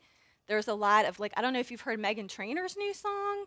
there's 0.48 0.68
a 0.68 0.74
lot 0.74 1.06
of 1.06 1.18
like, 1.18 1.32
I 1.36 1.40
don't 1.40 1.54
know 1.54 1.60
if 1.60 1.70
you've 1.70 1.80
heard 1.80 1.98
Meghan 1.98 2.28
Trainor's 2.28 2.76
new 2.76 2.92
song. 2.92 3.46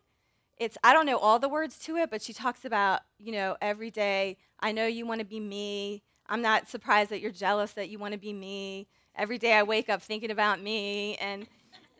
It's, 0.57 0.77
I 0.83 0.93
don't 0.93 1.05
know 1.05 1.17
all 1.17 1.39
the 1.39 1.49
words 1.49 1.77
to 1.79 1.97
it, 1.97 2.09
but 2.09 2.21
she 2.21 2.33
talks 2.33 2.65
about, 2.65 3.01
you 3.19 3.31
know, 3.31 3.57
every 3.61 3.91
day, 3.91 4.37
I 4.59 4.71
know 4.71 4.87
you 4.87 5.05
want 5.05 5.19
to 5.19 5.25
be 5.25 5.39
me. 5.39 6.01
I'm 6.27 6.41
not 6.41 6.67
surprised 6.67 7.11
that 7.11 7.21
you're 7.21 7.31
jealous 7.31 7.73
that 7.73 7.89
you 7.89 7.99
want 7.99 8.13
to 8.13 8.19
be 8.19 8.33
me 8.33 8.87
every 9.17 9.37
day 9.37 9.53
I 9.53 9.63
wake 9.63 9.89
up 9.89 10.01
thinking 10.01 10.31
about 10.31 10.61
me 10.61 11.15
and 11.15 11.47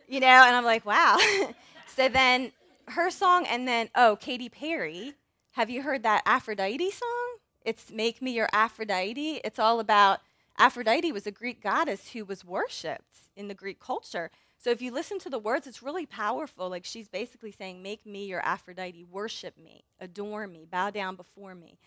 you 0.08 0.22
know, 0.22 0.28
and 0.28 0.56
I'm 0.56 0.64
like, 0.64 0.86
wow. 0.86 1.18
so 1.96 2.08
then 2.08 2.52
her 2.88 3.10
song 3.10 3.46
and 3.46 3.68
then 3.68 3.90
oh, 3.96 4.18
Katy 4.20 4.48
Perry, 4.48 5.16
have 5.52 5.70
you 5.70 5.82
heard 5.82 6.04
that 6.04 6.22
Aphrodite 6.26 6.92
song? 6.92 7.38
It's 7.66 7.92
Make 7.92 8.22
Me 8.22 8.32
Your 8.32 8.48
Aphrodite. 8.54 9.42
It's 9.44 9.60
all 9.60 9.82
about 9.82 10.22
Aphrodite 10.58 11.12
was 11.12 11.28
a 11.28 11.32
Greek 11.32 11.62
goddess 11.62 12.12
who 12.12 12.24
was 12.24 12.46
worshipped 12.46 13.30
in 13.36 13.50
the 13.50 13.54
Greek 13.54 13.80
culture. 13.80 14.32
So 14.58 14.72
if 14.72 14.82
you 14.82 14.92
listen 14.92 15.20
to 15.20 15.30
the 15.30 15.40
words, 15.40 15.68
it's 15.68 15.84
really 15.84 16.06
powerful. 16.06 16.70
Like 16.70 16.86
she's 16.86 17.08
basically 17.08 17.52
saying, 17.52 17.82
Make 17.82 18.06
me 18.06 18.26
your 18.26 18.42
Aphrodite, 18.46 19.04
worship 19.04 19.58
me, 19.58 19.84
adore 20.00 20.48
me, 20.48 20.66
bow 20.70 20.90
down 20.90 21.16
before 21.16 21.56
me. 21.56 21.78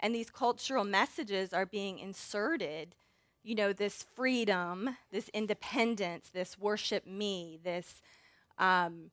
And 0.00 0.14
these 0.14 0.30
cultural 0.30 0.84
messages 0.84 1.52
are 1.52 1.66
being 1.66 1.98
inserted 1.98 2.94
you 3.42 3.54
know, 3.54 3.72
this 3.72 4.06
freedom, 4.14 4.96
this 5.10 5.28
independence, 5.30 6.30
this 6.32 6.58
worship 6.58 7.06
me, 7.06 7.58
this 7.64 8.00
um, 8.58 9.10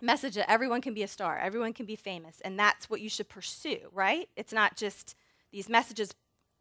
message 0.00 0.34
that 0.34 0.50
everyone 0.50 0.80
can 0.80 0.94
be 0.94 1.02
a 1.02 1.08
star, 1.08 1.38
everyone 1.38 1.72
can 1.72 1.86
be 1.86 1.96
famous, 1.96 2.40
and 2.40 2.58
that's 2.58 2.90
what 2.90 3.00
you 3.00 3.08
should 3.08 3.28
pursue, 3.28 3.78
right? 3.92 4.28
It's 4.36 4.52
not 4.52 4.76
just 4.76 5.14
these 5.52 5.68
messages 5.68 6.14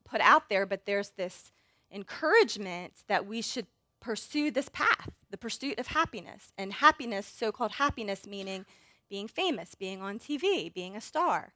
put 0.05 0.21
out 0.21 0.49
there, 0.49 0.65
but 0.65 0.85
there's 0.85 1.09
this 1.11 1.51
encouragement 1.91 2.93
that 3.07 3.25
we 3.25 3.41
should 3.41 3.67
pursue 3.99 4.51
this 4.51 4.69
path, 4.69 5.09
the 5.31 5.37
pursuit 5.37 5.79
of 5.79 5.87
happiness. 5.87 6.51
And 6.57 6.73
happiness, 6.73 7.25
so 7.25 7.51
called 7.51 7.73
happiness, 7.73 8.27
meaning 8.27 8.65
being 9.09 9.27
famous, 9.27 9.75
being 9.75 10.01
on 10.01 10.19
TV, 10.19 10.73
being 10.73 10.95
a 10.95 11.01
star. 11.01 11.53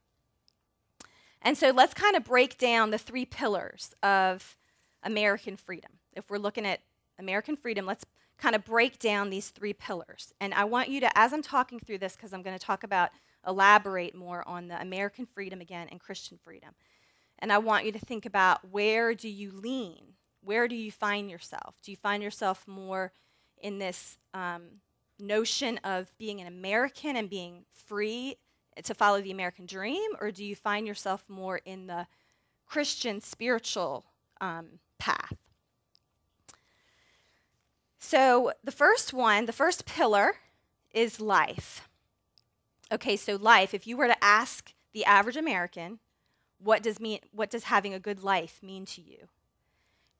And 1.42 1.56
so 1.56 1.70
let's 1.70 1.94
kind 1.94 2.16
of 2.16 2.24
break 2.24 2.58
down 2.58 2.90
the 2.90 2.98
three 2.98 3.24
pillars 3.24 3.94
of 4.02 4.56
American 5.02 5.56
freedom. 5.56 5.92
If 6.12 6.30
we're 6.30 6.38
looking 6.38 6.66
at 6.66 6.80
American 7.18 7.56
freedom, 7.56 7.86
let's 7.86 8.04
kind 8.38 8.54
of 8.54 8.64
break 8.64 8.98
down 8.98 9.30
these 9.30 9.50
three 9.50 9.72
pillars. 9.72 10.34
And 10.40 10.52
I 10.52 10.64
want 10.64 10.88
you 10.88 11.00
to, 11.00 11.18
as 11.18 11.32
I'm 11.32 11.42
talking 11.42 11.78
through 11.78 11.98
this, 11.98 12.16
because 12.16 12.32
I'm 12.32 12.42
going 12.42 12.58
to 12.58 12.64
talk 12.64 12.82
about, 12.84 13.10
elaborate 13.46 14.14
more 14.14 14.46
on 14.46 14.68
the 14.68 14.80
American 14.80 15.24
freedom 15.24 15.60
again 15.60 15.88
and 15.90 16.00
Christian 16.00 16.38
freedom. 16.42 16.70
And 17.38 17.52
I 17.52 17.58
want 17.58 17.84
you 17.84 17.92
to 17.92 17.98
think 17.98 18.26
about 18.26 18.70
where 18.70 19.14
do 19.14 19.28
you 19.28 19.52
lean? 19.52 20.14
Where 20.42 20.68
do 20.68 20.74
you 20.74 20.90
find 20.90 21.30
yourself? 21.30 21.76
Do 21.82 21.90
you 21.90 21.96
find 21.96 22.22
yourself 22.22 22.66
more 22.66 23.12
in 23.60 23.78
this 23.78 24.18
um, 24.34 24.62
notion 25.18 25.78
of 25.78 26.12
being 26.18 26.40
an 26.40 26.46
American 26.46 27.16
and 27.16 27.28
being 27.30 27.64
free 27.70 28.36
to 28.82 28.94
follow 28.94 29.20
the 29.20 29.30
American 29.30 29.66
dream? 29.66 30.12
Or 30.20 30.30
do 30.30 30.44
you 30.44 30.54
find 30.54 30.86
yourself 30.86 31.24
more 31.28 31.60
in 31.64 31.86
the 31.86 32.06
Christian 32.66 33.20
spiritual 33.20 34.04
um, 34.40 34.80
path. 34.98 35.36
So, 37.98 38.52
the 38.62 38.72
first 38.72 39.12
one, 39.12 39.46
the 39.46 39.52
first 39.52 39.86
pillar 39.86 40.36
is 40.92 41.20
life. 41.20 41.88
Okay, 42.92 43.16
so 43.16 43.36
life, 43.36 43.74
if 43.74 43.86
you 43.86 43.96
were 43.96 44.06
to 44.06 44.24
ask 44.24 44.74
the 44.92 45.04
average 45.04 45.36
American, 45.36 45.98
what 46.58 46.82
does, 46.82 47.00
mean, 47.00 47.18
what 47.32 47.50
does 47.50 47.64
having 47.64 47.92
a 47.92 47.98
good 47.98 48.22
life 48.22 48.62
mean 48.62 48.84
to 48.86 49.00
you? 49.00 49.28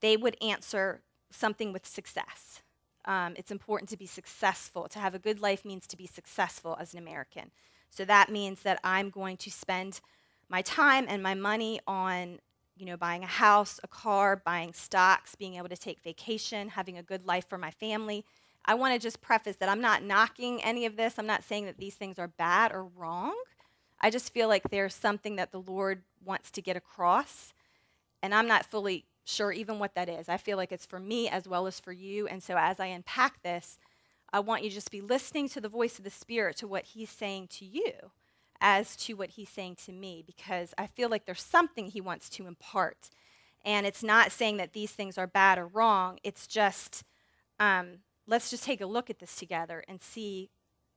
They 0.01 0.17
would 0.17 0.37
answer 0.43 1.03
something 1.31 1.73
with 1.73 1.87
success. 1.87 2.61
Um, 3.07 3.35
it's 3.37 3.51
important 3.51 3.89
to 3.91 3.97
be 3.97 4.07
successful. 4.07 4.89
To 4.89 4.99
have 4.99 5.15
a 5.15 5.19
good 5.19 5.41
life 5.41 5.65
means 5.65 5.87
to 5.89 5.97
be 5.97 6.07
successful 6.07 6.77
as 6.81 6.93
an 6.93 6.99
American. 6.99 7.51
So 7.91 8.05
that 8.05 8.31
means 8.31 8.63
that 8.63 8.81
I'm 8.83 9.11
going 9.11 9.37
to 9.39 9.51
spend 9.51 10.01
my 10.49 10.63
time 10.63 11.07
and 11.09 11.23
my 11.23 11.35
money 11.35 11.81
on 11.87 12.41
you 12.77 12.85
know, 12.85 12.97
buying 12.97 13.25
a 13.25 13.27
house, 13.27 13.81
a 13.83 13.89
car, 13.89 14.37
buying 14.37 14.73
stocks, 14.73 15.35
being 15.35 15.55
able 15.55 15.69
to 15.69 15.77
take 15.77 16.01
vacation, 16.01 16.69
having 16.69 16.99
a 16.99 17.03
good 17.03 17.27
life 17.27 17.49
for 17.49 17.57
my 17.57 17.71
family. 17.71 18.25
I 18.65 18.75
want 18.75 18.93
to 18.95 19.01
just 19.01 19.23
preface 19.23 19.57
that 19.57 19.69
I'm 19.69 19.81
not 19.81 20.03
knocking 20.03 20.63
any 20.63 20.85
of 20.85 20.97
this. 20.97 21.19
I'm 21.19 21.27
not 21.27 21.45
saying 21.45 21.65
that 21.67 21.79
these 21.79 21.95
things 21.95 22.19
are 22.19 22.29
bad 22.29 22.73
or 22.73 22.85
wrong. 22.85 23.35
I 24.01 24.11
just 24.11 24.33
feel 24.35 24.49
like 24.49 24.69
there's 24.71 24.95
something 24.95 25.37
that 25.37 25.53
the 25.53 25.61
Lord 25.61 26.03
wants 26.23 26.51
to 26.51 26.61
get 26.61 26.77
across, 26.77 27.55
and 28.23 28.35
I'm 28.35 28.47
not 28.47 28.67
fully 28.67 29.07
sure 29.27 29.53
even 29.53 29.79
what 29.79 29.95
that 29.95 30.09
is. 30.09 30.31
I 30.31 30.39
feel 30.39 30.57
like 30.57 30.73
it's 30.73 30.87
for 30.87 30.99
me 30.99 31.29
as 31.29 31.47
well 31.47 31.67
as 31.67 31.79
for 31.79 31.93
you. 31.93 32.27
And 32.27 32.43
so 32.43 32.57
as 32.57 32.81
I 32.81 32.87
unpack 32.87 33.43
this, 33.43 33.79
I 34.33 34.41
want 34.41 34.63
you 34.65 34.71
to 34.71 34.75
just 34.75 34.91
be 34.91 35.03
listening 35.03 35.49
to 35.51 35.61
the 35.61 35.69
voice 35.69 35.99
of 35.99 36.05
the 36.05 36.11
Spirit, 36.11 36.57
to 36.57 36.67
what 36.67 36.85
He's 36.85 37.11
saying 37.11 37.49
to 37.49 37.67
you 37.67 37.93
as 38.61 38.97
to 38.97 39.15
what 39.15 39.31
he's 39.31 39.49
saying 39.49 39.77
to 39.87 39.93
me 39.93 40.23
because 40.27 40.75
I 40.79 40.87
feel 40.87 41.09
like 41.09 41.27
there's 41.27 41.43
something 41.43 41.87
he 41.87 42.01
wants 42.01 42.29
to 42.31 42.47
impart. 42.47 43.11
And 43.65 43.87
it's 43.87 44.03
not 44.03 44.33
saying 44.33 44.57
that 44.59 44.73
these 44.73 44.93
things 44.93 45.19
are 45.19 45.27
bad 45.27 45.59
or 45.59 45.67
wrong, 45.67 46.19
it's 46.23 46.47
just 46.47 47.05
um, 47.59 47.99
let's 48.27 48.51
just 48.51 48.65
take 48.65 48.81
a 48.81 48.87
look 48.87 49.11
at 49.11 49.19
this 49.19 49.37
together 49.37 49.83
and 49.89 50.01
see 50.01 50.51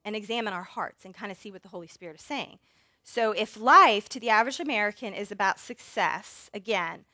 and 0.05 0.15
examine 0.15 0.53
our 0.53 0.63
hearts 0.63 1.05
and 1.05 1.13
kind 1.13 1.31
of 1.31 1.37
see 1.37 1.51
what 1.51 1.63
the 1.63 1.69
Holy 1.69 1.87
Spirit 1.87 2.17
is 2.17 2.25
saying. 2.25 2.59
So, 3.03 3.31
if 3.31 3.59
life 3.59 4.07
to 4.09 4.19
the 4.19 4.29
average 4.29 4.59
American 4.59 5.13
is 5.13 5.31
about 5.31 5.59
success, 5.59 6.49
again, 6.53 7.05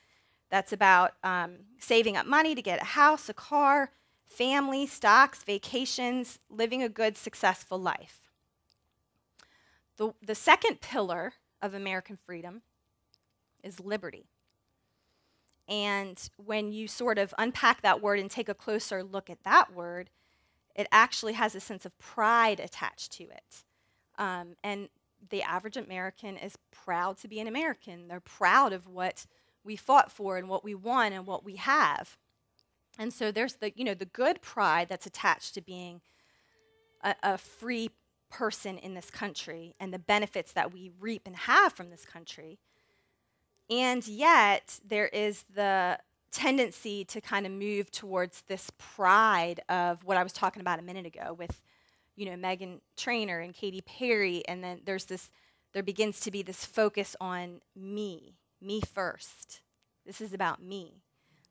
that's 0.50 0.72
about 0.72 1.14
um, 1.24 1.58
saving 1.80 2.18
up 2.18 2.26
money 2.26 2.56
to 2.56 2.62
get 2.62 2.82
a 2.82 2.86
house, 2.86 3.30
a 3.30 3.34
car, 3.34 3.92
family, 4.26 4.86
stocks, 4.86 5.44
vacations, 5.44 6.40
living 6.50 6.84
a 6.84 6.90
good, 6.90 7.18
successful 7.18 7.78
life. 7.78 8.32
The, 9.98 10.14
the 10.22 10.36
second 10.36 10.82
pillar 10.82 11.34
of 11.62 11.74
American 11.74 12.18
freedom 12.18 12.62
is 13.64 13.80
liberty. 13.80 14.28
And 15.68 16.22
when 16.38 16.72
you 16.72 16.88
sort 16.88 17.18
of 17.18 17.34
unpack 17.38 17.82
that 17.82 18.02
word 18.02 18.20
and 18.20 18.30
take 18.30 18.50
a 18.50 18.54
closer 18.54 19.04
look 19.04 19.30
at 19.30 19.44
that 19.44 19.74
word, 19.74 20.10
it 20.76 20.88
actually 20.92 21.34
has 21.34 21.56
a 21.56 21.60
sense 21.60 21.86
of 21.86 21.98
pride 21.98 22.60
attached 22.60 23.12
to 23.14 23.24
it. 23.24 23.64
Um, 24.18 24.56
and 24.64 24.90
the 25.30 25.42
average 25.42 25.78
American 25.78 26.38
is 26.38 26.58
proud 26.72 27.18
to 27.20 27.28
be 27.28 27.40
an 27.40 27.48
American. 27.48 28.08
They're 28.08 28.20
proud 28.20 28.74
of 28.74 28.88
what 28.88 29.26
we 29.66 29.76
fought 29.76 30.12
for 30.12 30.38
and 30.38 30.48
what 30.48 30.64
we 30.64 30.76
won 30.76 31.12
and 31.12 31.26
what 31.26 31.44
we 31.44 31.56
have. 31.56 32.18
And 32.98 33.12
so 33.12 33.32
there's 33.32 33.56
the, 33.56 33.74
you 33.76 33.84
know, 33.84 33.94
the 33.94 34.06
good 34.06 34.42
pride 34.42 34.88
that's 34.88 35.06
attached 35.06 35.54
to 35.56 35.62
being 35.62 36.02
a, 37.04 37.16
a 37.24 37.38
free 37.38 37.90
person 38.30 38.78
in 38.78 38.94
this 38.94 39.10
country 39.10 39.76
and 39.80 39.94
the 39.94 40.00
benefits 40.00 40.52
that 40.54 40.74
we 40.74 40.92
reap 41.00 41.24
and 41.26 41.36
have 41.36 41.74
from 41.74 41.90
this 41.90 42.06
country. 42.06 42.60
And 43.70 44.08
yet, 44.08 44.80
there 44.88 45.08
is 45.08 45.44
the 45.54 46.00
tendency 46.32 47.06
to 47.06 47.22
kind 47.22 47.46
of 47.46 47.52
move 47.52 47.90
towards 47.92 48.44
this 48.48 48.70
pride 48.78 49.62
of 49.70 50.04
what 50.04 50.18
I 50.18 50.24
was 50.24 50.34
talking 50.34 50.62
about 50.62 50.80
a 50.80 50.84
minute 50.84 51.06
ago 51.06 51.34
with, 51.34 51.64
you 52.16 52.26
know, 52.26 52.36
Meghan 52.36 52.82
Trainor 52.98 53.40
and 53.40 53.54
Katy 53.54 53.82
Perry. 53.82 54.44
And 54.48 54.64
then 54.64 54.82
there's 54.86 55.06
this, 55.06 55.30
there 55.74 55.82
begins 55.82 56.20
to 56.22 56.32
be 56.32 56.44
this 56.44 56.66
focus 56.66 57.16
on 57.20 57.62
me, 57.76 58.36
me 58.66 58.82
first. 58.82 59.62
This 60.06 60.22
is 60.22 60.34
about 60.34 60.62
me. 60.62 61.02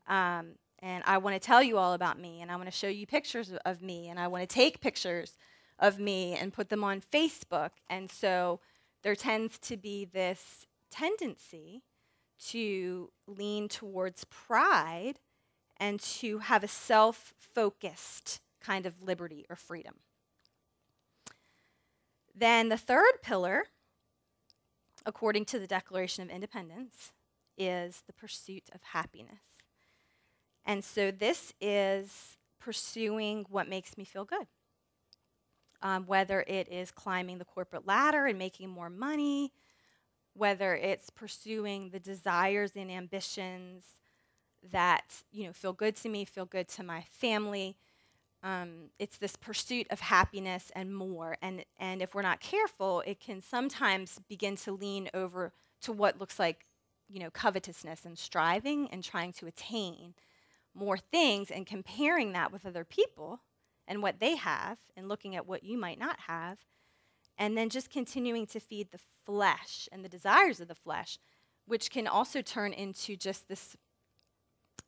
Um, 0.07 0.57
and 0.81 1.03
I 1.07 1.19
want 1.19 1.35
to 1.35 1.41
tell 1.41 1.63
you 1.63 1.79
all 1.79 1.95
about 1.95 2.21
me, 2.21 2.43
and 2.43 2.51
I 2.51 2.57
want 2.57 2.67
to 2.67 2.77
show 2.77 2.89
you 2.89 3.07
pictures 3.07 3.53
of 3.65 3.81
me, 3.81 4.09
and 4.09 4.21
I 4.21 4.29
want 4.29 4.43
to 4.43 4.53
take 4.53 4.81
pictures 4.81 5.37
of 5.79 5.99
me 5.99 6.35
and 6.35 6.53
put 6.53 6.69
them 6.69 6.85
on 6.85 7.01
Facebook. 7.01 7.71
And 7.89 8.11
so 8.11 8.61
there 9.03 9.15
tends 9.15 9.59
to 9.61 9.77
be 9.77 10.05
this 10.05 10.67
tendency 10.91 11.83
to 12.49 13.11
lean 13.27 13.69
towards 13.69 14.25
pride 14.25 15.21
and 15.79 16.01
to 16.01 16.39
have 16.39 16.63
a 16.63 16.69
self 16.69 17.33
focused 17.39 18.41
kind 18.61 18.87
of 18.87 19.03
liberty 19.03 19.45
or 19.49 19.57
freedom. 19.57 19.95
Then 22.35 22.69
the 22.69 22.77
third 22.77 23.23
pillar, 23.23 23.67
according 25.07 25.45
to 25.47 25.59
the 25.59 25.67
Declaration 25.67 26.23
of 26.23 26.31
Independence, 26.31 27.13
is 27.57 28.03
the 28.07 28.13
pursuit 28.13 28.65
of 28.75 28.83
happiness. 28.83 29.63
And 30.65 30.85
so 30.85 31.11
this 31.11 31.53
is 31.61 32.37
pursuing 32.59 33.47
what 33.49 33.69
makes 33.69 33.97
me 33.99 34.05
feel 34.05 34.25
good. 34.25 34.47
Um, 35.83 36.07
whether 36.07 36.41
it 36.49 36.69
is 36.73 36.91
climbing 36.91 37.39
the 37.39 37.45
corporate 37.45 37.87
ladder 37.87 38.27
and 38.27 38.39
making 38.39 38.71
more 38.71 38.89
money, 38.89 39.53
whether 40.33 40.75
it's 40.75 41.11
pursuing 41.11 41.91
the 41.91 42.01
desires 42.01 42.73
and 42.75 42.91
ambitions 42.91 43.85
that 44.73 45.23
you 45.31 45.47
know 45.47 45.53
feel 45.53 45.75
good 45.75 45.95
to 45.97 46.09
me, 46.09 46.25
feel 46.25 46.47
good 46.47 46.69
to 46.69 46.83
my 46.83 47.05
family. 47.11 47.77
Um, 48.45 48.91
it's 49.01 49.17
this 49.17 49.35
pursuit 49.35 49.89
of 49.91 49.99
happiness 50.01 50.71
and 50.77 50.95
more. 50.95 51.37
And 51.43 51.65
and 51.79 52.01
if 52.01 52.15
we're 52.15 52.23
not 52.23 52.41
careful, 52.41 53.03
it 53.07 53.19
can 53.19 53.41
sometimes 53.41 54.21
begin 54.29 54.55
to 54.59 54.73
lean 54.73 55.09
over 55.13 55.53
to 55.83 55.93
what 55.93 56.21
looks 56.21 56.39
like 56.39 56.67
you 57.09 57.19
know 57.19 57.31
covetousness 57.31 58.05
and 58.05 58.19
striving 58.19 58.89
and 58.91 59.03
trying 59.03 59.33
to 59.33 59.47
attain 59.47 60.15
more 60.75 60.97
things 60.97 61.51
and 61.51 61.67
comparing 61.67 62.33
that 62.33 62.53
with 62.53 62.65
other 62.67 62.85
people 62.85 63.41
and 63.87 64.03
what 64.03 64.21
they 64.21 64.37
have 64.37 64.79
and 64.97 65.09
looking 65.09 65.37
at 65.37 65.47
what 65.47 65.65
you 65.65 65.77
might 65.77 65.99
not 65.99 66.21
have 66.27 66.59
and 67.39 67.57
then 67.57 67.69
just 67.69 67.91
continuing 67.91 68.47
to 68.47 68.61
feed 68.61 68.91
the 68.91 69.01
flesh 69.27 69.89
and 69.91 70.05
the 70.05 70.09
desires 70.09 70.61
of 70.61 70.69
the 70.69 70.75
flesh, 70.75 71.19
which 71.67 71.91
can 71.91 72.07
also 72.07 72.43
turn 72.43 72.73
into 72.73 73.17
just 73.17 73.49
this, 73.49 73.77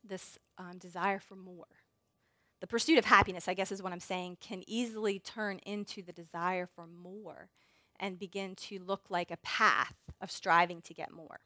this 0.04 0.38
um, 0.58 0.78
desire 0.78 1.18
for 1.18 1.34
more. 1.34 1.66
The 2.60 2.66
pursuit 2.66 2.98
of 2.98 3.04
happiness, 3.04 3.48
I 3.48 3.54
guess, 3.54 3.70
is 3.70 3.82
what 3.82 3.92
I'm 3.92 4.00
saying, 4.00 4.38
can 4.40 4.62
easily 4.66 5.18
turn 5.18 5.58
into 5.66 6.02
the 6.02 6.12
desire 6.12 6.66
for 6.66 6.86
more 6.86 7.50
and 7.98 8.18
begin 8.18 8.54
to 8.54 8.78
look 8.78 9.02
like 9.08 9.30
a 9.30 9.38
path 9.38 9.94
of 10.20 10.30
striving 10.30 10.80
to 10.82 10.94
get 10.94 11.12
more. 11.12 11.40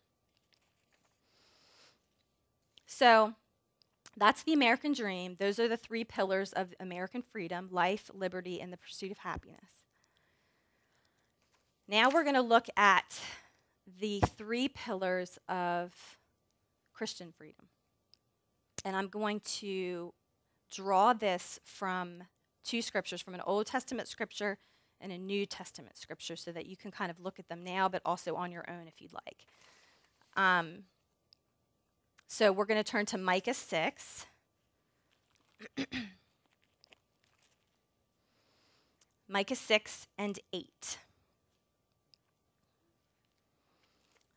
So, 2.87 3.35
that's 4.17 4.43
the 4.43 4.53
American 4.53 4.93
dream. 4.93 5.37
Those 5.39 5.59
are 5.59 5.69
the 5.69 5.77
three 5.77 6.05
pillars 6.05 6.53
of 6.53 6.75
American 6.81 7.23
freedom 7.23 7.69
life, 7.71 8.11
liberty, 8.13 8.61
and 8.61 8.73
the 8.73 8.77
pursuit 8.77 9.13
of 9.13 9.19
happiness. 9.19 9.71
Now 11.89 12.09
we're 12.09 12.25
going 12.25 12.35
to 12.35 12.41
look 12.41 12.67
at 12.77 13.21
the 13.99 14.21
three 14.21 14.69
pillars 14.69 15.39
of 15.49 16.19
Christian 16.93 17.33
freedom. 17.37 17.67
And 18.85 18.95
I'm 18.95 19.09
going 19.09 19.41
to 19.41 20.13
draw 20.71 21.13
this 21.13 21.59
from 21.65 22.25
two 22.65 22.83
scriptures 22.83 23.21
from 23.21 23.35
an 23.35 23.43
Old 23.47 23.67
Testament 23.67 24.09
scripture 24.09 24.59
and 25.01 25.13
a 25.13 25.19
New 25.19 25.47
Testament 25.47 25.97
scripture 25.97 26.37
so 26.37 26.53
that 26.53 26.67
you 26.67 26.77
can 26.77 26.91
kind 26.91 27.11
of 27.11 27.19
look 27.21 27.39
at 27.39 27.49
them 27.49 27.65
now, 27.65 27.89
but 27.89 28.03
also 28.05 28.37
on 28.37 28.53
your 28.53 28.69
own 28.69 28.87
if 28.87 29.01
you'd 29.01 29.13
like. 29.13 29.47
Um, 30.37 30.85
so 32.29 32.53
we're 32.53 32.67
going 32.67 32.83
to 32.83 32.91
turn 32.91 33.07
to 33.07 33.19
Micah 33.19 33.55
6. 33.55 34.27
Micah 39.29 39.57
6 39.57 40.07
and 40.19 40.39
8. 40.53 40.99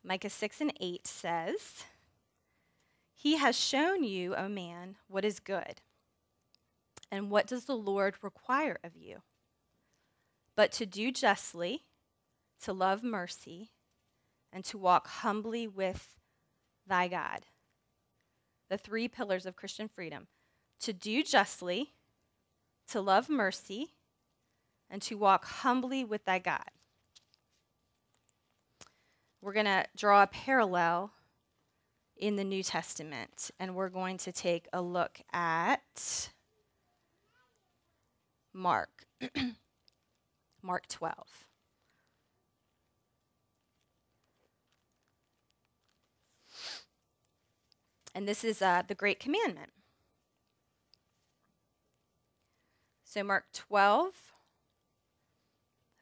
Micah 0.03 0.29
6 0.29 0.61
and 0.61 0.73
8 0.79 1.07
says, 1.07 1.85
He 3.13 3.37
has 3.37 3.57
shown 3.57 4.03
you, 4.03 4.35
O 4.35 4.49
man, 4.49 4.97
what 5.07 5.23
is 5.23 5.39
good. 5.39 5.81
And 7.13 7.29
what 7.29 7.45
does 7.45 7.65
the 7.65 7.75
Lord 7.75 8.15
require 8.23 8.79
of 8.83 8.95
you? 8.95 9.21
But 10.55 10.71
to 10.73 10.85
do 10.85 11.11
justly, 11.11 11.83
to 12.63 12.73
love 12.73 13.03
mercy, 13.03 13.69
and 14.51 14.65
to 14.65 14.77
walk 14.77 15.07
humbly 15.07 15.67
with 15.67 16.15
thy 16.87 17.07
God. 17.07 17.45
The 18.69 18.77
three 18.77 19.07
pillars 19.07 19.45
of 19.45 19.55
Christian 19.55 19.87
freedom 19.87 20.27
to 20.79 20.91
do 20.91 21.23
justly, 21.23 21.93
to 22.89 22.99
love 22.99 23.29
mercy, 23.29 23.91
and 24.89 25.01
to 25.03 25.17
walk 25.17 25.45
humbly 25.45 26.03
with 26.03 26.25
thy 26.25 26.39
God 26.39 26.71
we're 29.43 29.53
going 29.53 29.65
to 29.65 29.85
draw 29.97 30.23
a 30.23 30.27
parallel 30.27 31.11
in 32.15 32.37
the 32.37 32.45
New 32.45 32.63
Testament, 32.63 33.51
and 33.59 33.75
we're 33.75 33.89
going 33.89 34.17
to 34.19 34.31
take 34.31 34.67
a 34.71 34.81
look 34.81 35.19
at 35.33 36.29
Mark, 38.53 39.05
Mark 40.61 40.87
12. 40.87 41.45
And 48.15 48.27
this 48.27 48.43
is 48.43 48.61
uh, 48.61 48.83
the 48.87 48.95
Great 48.95 49.19
Commandment. 49.19 49.71
So, 53.03 53.23
Mark 53.23 53.45
12, 53.53 54.13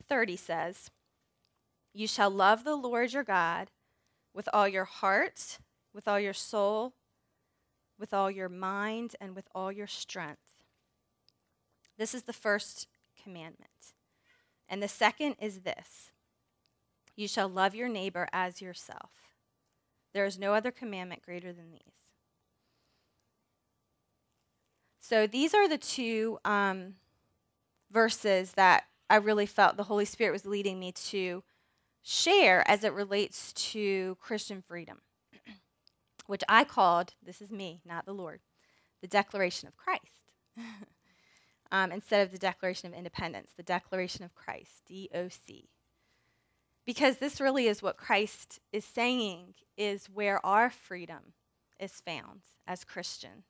30 0.08 0.36
says, 0.36 0.92
you 1.94 2.08
shall 2.08 2.30
love 2.30 2.64
the 2.64 2.76
Lord 2.76 3.12
your 3.12 3.24
God 3.24 3.70
with 4.34 4.48
all 4.54 4.68
your 4.68 4.86
heart, 4.86 5.60
with 5.94 6.08
all 6.08 6.20
your 6.20 6.34
soul, 6.34 6.94
with 8.00 8.14
all 8.14 8.32
your 8.32 8.50
mind, 8.50 9.16
and 9.20 9.36
with 9.36 9.48
all 9.54 9.72
your 9.72 9.88
strength. 9.88 10.41
This 12.02 12.16
is 12.16 12.24
the 12.24 12.34
first 12.34 12.88
commandment. 13.22 13.94
And 14.68 14.82
the 14.82 14.88
second 14.88 15.36
is 15.40 15.60
this 15.60 16.10
You 17.16 17.28
shall 17.28 17.48
love 17.48 17.76
your 17.76 17.90
neighbor 17.90 18.28
as 18.34 18.60
yourself. 18.60 19.12
There 20.12 20.26
is 20.26 20.40
no 20.40 20.56
other 20.56 20.72
commandment 20.72 21.22
greater 21.22 21.54
than 21.54 21.70
these. 21.70 21.94
So 25.00 25.28
these 25.28 25.54
are 25.54 25.70
the 25.70 25.78
two 25.78 26.40
um, 26.44 26.96
verses 27.92 28.54
that 28.54 28.86
I 29.08 29.18
really 29.18 29.46
felt 29.46 29.78
the 29.78 29.84
Holy 29.84 30.06
Spirit 30.06 30.34
was 30.34 30.48
leading 30.48 30.80
me 30.80 30.94
to 30.94 31.44
share 32.02 32.68
as 32.68 32.84
it 32.84 32.94
relates 32.94 33.54
to 33.54 34.18
Christian 34.20 34.64
freedom, 34.68 35.02
which 36.26 36.42
I 36.50 36.64
called, 36.64 37.14
this 37.24 37.44
is 37.44 37.52
me, 37.52 37.82
not 37.86 38.08
the 38.08 38.14
Lord, 38.14 38.40
the 39.02 39.08
Declaration 39.08 39.68
of 39.68 39.78
Christ. 39.78 40.34
um, 41.72 41.92
instead 41.92 42.26
of 42.26 42.32
the 42.32 42.38
Declaration 42.38 42.92
of 42.92 42.98
Independence, 42.98 43.52
the 43.56 43.64
Declaration 43.64 44.26
of 44.26 44.36
Christ, 44.36 44.84
DOC. 44.90 45.66
Because 46.86 47.18
this 47.18 47.40
really 47.40 47.68
is 47.68 47.82
what 47.82 47.98
Christ 47.98 48.60
is 48.72 48.84
saying 48.84 49.54
is 49.78 50.08
where 50.08 50.44
our 50.46 50.70
freedom 50.70 51.34
is 51.80 52.02
found 52.02 52.42
as 52.68 52.84
Christians. 52.84 53.46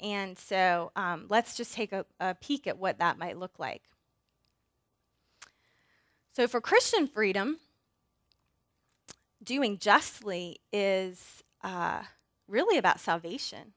And 0.00 0.38
so 0.38 0.92
um, 0.96 1.26
let's 1.28 1.56
just 1.56 1.74
take 1.74 1.92
a, 1.92 2.04
a 2.20 2.34
peek 2.34 2.66
at 2.66 2.78
what 2.78 2.98
that 2.98 3.18
might 3.18 3.38
look 3.38 3.58
like. 3.58 3.82
So, 6.32 6.46
for 6.46 6.60
Christian 6.60 7.08
freedom, 7.08 7.58
doing 9.42 9.78
justly 9.78 10.60
is 10.72 11.42
uh, 11.64 12.02
really 12.46 12.78
about 12.78 13.00
salvation. 13.00 13.72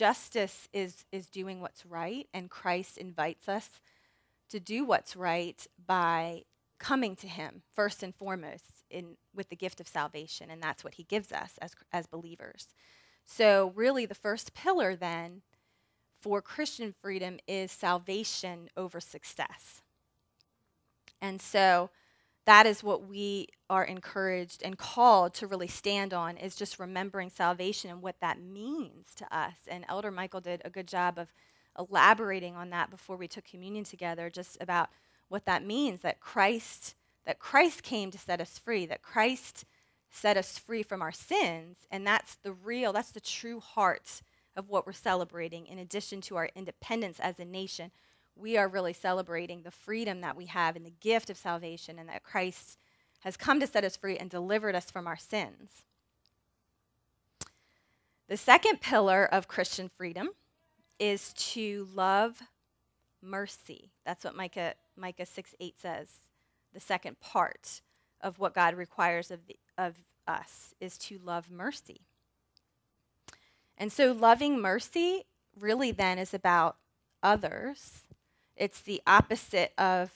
Justice 0.00 0.66
is, 0.72 1.04
is 1.12 1.26
doing 1.26 1.60
what's 1.60 1.84
right, 1.84 2.26
and 2.32 2.48
Christ 2.48 2.96
invites 2.96 3.50
us 3.50 3.82
to 4.48 4.58
do 4.58 4.82
what's 4.82 5.14
right 5.14 5.66
by 5.86 6.44
coming 6.78 7.14
to 7.16 7.28
Him 7.28 7.60
first 7.74 8.02
and 8.02 8.14
foremost 8.14 8.82
in, 8.88 9.18
with 9.34 9.50
the 9.50 9.56
gift 9.56 9.78
of 9.78 9.86
salvation, 9.86 10.48
and 10.48 10.62
that's 10.62 10.82
what 10.82 10.94
He 10.94 11.02
gives 11.02 11.32
us 11.32 11.58
as, 11.60 11.74
as 11.92 12.06
believers. 12.06 12.68
So, 13.26 13.74
really, 13.76 14.06
the 14.06 14.14
first 14.14 14.54
pillar 14.54 14.96
then 14.96 15.42
for 16.18 16.40
Christian 16.40 16.94
freedom 17.02 17.38
is 17.46 17.70
salvation 17.70 18.70
over 18.78 19.00
success. 19.00 19.82
And 21.20 21.42
so, 21.42 21.90
that 22.50 22.66
is 22.66 22.82
what 22.82 23.06
we 23.06 23.46
are 23.70 23.84
encouraged 23.84 24.60
and 24.64 24.76
called 24.76 25.32
to 25.32 25.46
really 25.46 25.68
stand 25.68 26.12
on 26.12 26.36
is 26.36 26.56
just 26.56 26.80
remembering 26.80 27.30
salvation 27.30 27.88
and 27.88 28.02
what 28.02 28.18
that 28.20 28.42
means 28.42 29.14
to 29.14 29.24
us. 29.36 29.54
And 29.68 29.84
Elder 29.88 30.10
Michael 30.10 30.40
did 30.40 30.60
a 30.64 30.70
good 30.70 30.88
job 30.88 31.16
of 31.16 31.32
elaborating 31.78 32.56
on 32.56 32.70
that 32.70 32.90
before 32.90 33.16
we 33.16 33.28
took 33.28 33.44
communion 33.44 33.84
together, 33.84 34.28
just 34.30 34.60
about 34.60 34.88
what 35.28 35.46
that 35.46 35.64
means 35.64 36.00
that 36.00 36.18
Christ 36.18 36.96
that 37.24 37.38
Christ 37.38 37.84
came 37.84 38.10
to 38.10 38.18
set 38.18 38.40
us 38.40 38.58
free, 38.58 38.84
that 38.86 39.02
Christ 39.02 39.64
set 40.10 40.36
us 40.36 40.58
free 40.58 40.82
from 40.82 41.02
our 41.02 41.12
sins, 41.12 41.86
and 41.88 42.04
that's 42.04 42.34
the 42.42 42.50
real, 42.52 42.92
that's 42.92 43.12
the 43.12 43.20
true 43.20 43.60
heart 43.60 44.22
of 44.56 44.68
what 44.68 44.86
we're 44.88 44.92
celebrating 44.92 45.68
in 45.68 45.78
addition 45.78 46.20
to 46.22 46.34
our 46.34 46.48
independence 46.56 47.20
as 47.20 47.38
a 47.38 47.44
nation 47.44 47.92
we 48.36 48.56
are 48.56 48.68
really 48.68 48.92
celebrating 48.92 49.62
the 49.62 49.70
freedom 49.70 50.20
that 50.20 50.36
we 50.36 50.46
have 50.46 50.76
in 50.76 50.84
the 50.84 50.92
gift 51.00 51.30
of 51.30 51.36
salvation 51.36 51.98
and 51.98 52.08
that 52.08 52.22
Christ 52.22 52.78
has 53.20 53.36
come 53.36 53.60
to 53.60 53.66
set 53.66 53.84
us 53.84 53.96
free 53.96 54.16
and 54.16 54.30
delivered 54.30 54.74
us 54.74 54.90
from 54.90 55.06
our 55.06 55.16
sins. 55.16 55.82
The 58.28 58.36
second 58.36 58.80
pillar 58.80 59.24
of 59.24 59.48
Christian 59.48 59.88
freedom 59.88 60.30
is 60.98 61.32
to 61.34 61.88
love 61.94 62.42
mercy. 63.22 63.90
That's 64.06 64.24
what 64.24 64.36
Micah, 64.36 64.74
Micah 64.96 65.26
6 65.26 65.54
8 65.58 65.80
says. 65.80 66.08
The 66.72 66.80
second 66.80 67.20
part 67.20 67.80
of 68.20 68.38
what 68.38 68.54
God 68.54 68.74
requires 68.74 69.30
of, 69.30 69.46
the, 69.46 69.56
of 69.76 69.96
us 70.26 70.74
is 70.80 70.96
to 70.98 71.18
love 71.18 71.50
mercy. 71.50 72.02
And 73.76 73.90
so, 73.90 74.12
loving 74.12 74.60
mercy 74.60 75.24
really 75.58 75.90
then 75.90 76.18
is 76.18 76.32
about 76.32 76.76
others 77.22 78.04
it's 78.60 78.82
the 78.82 79.00
opposite 79.06 79.72
of 79.78 80.12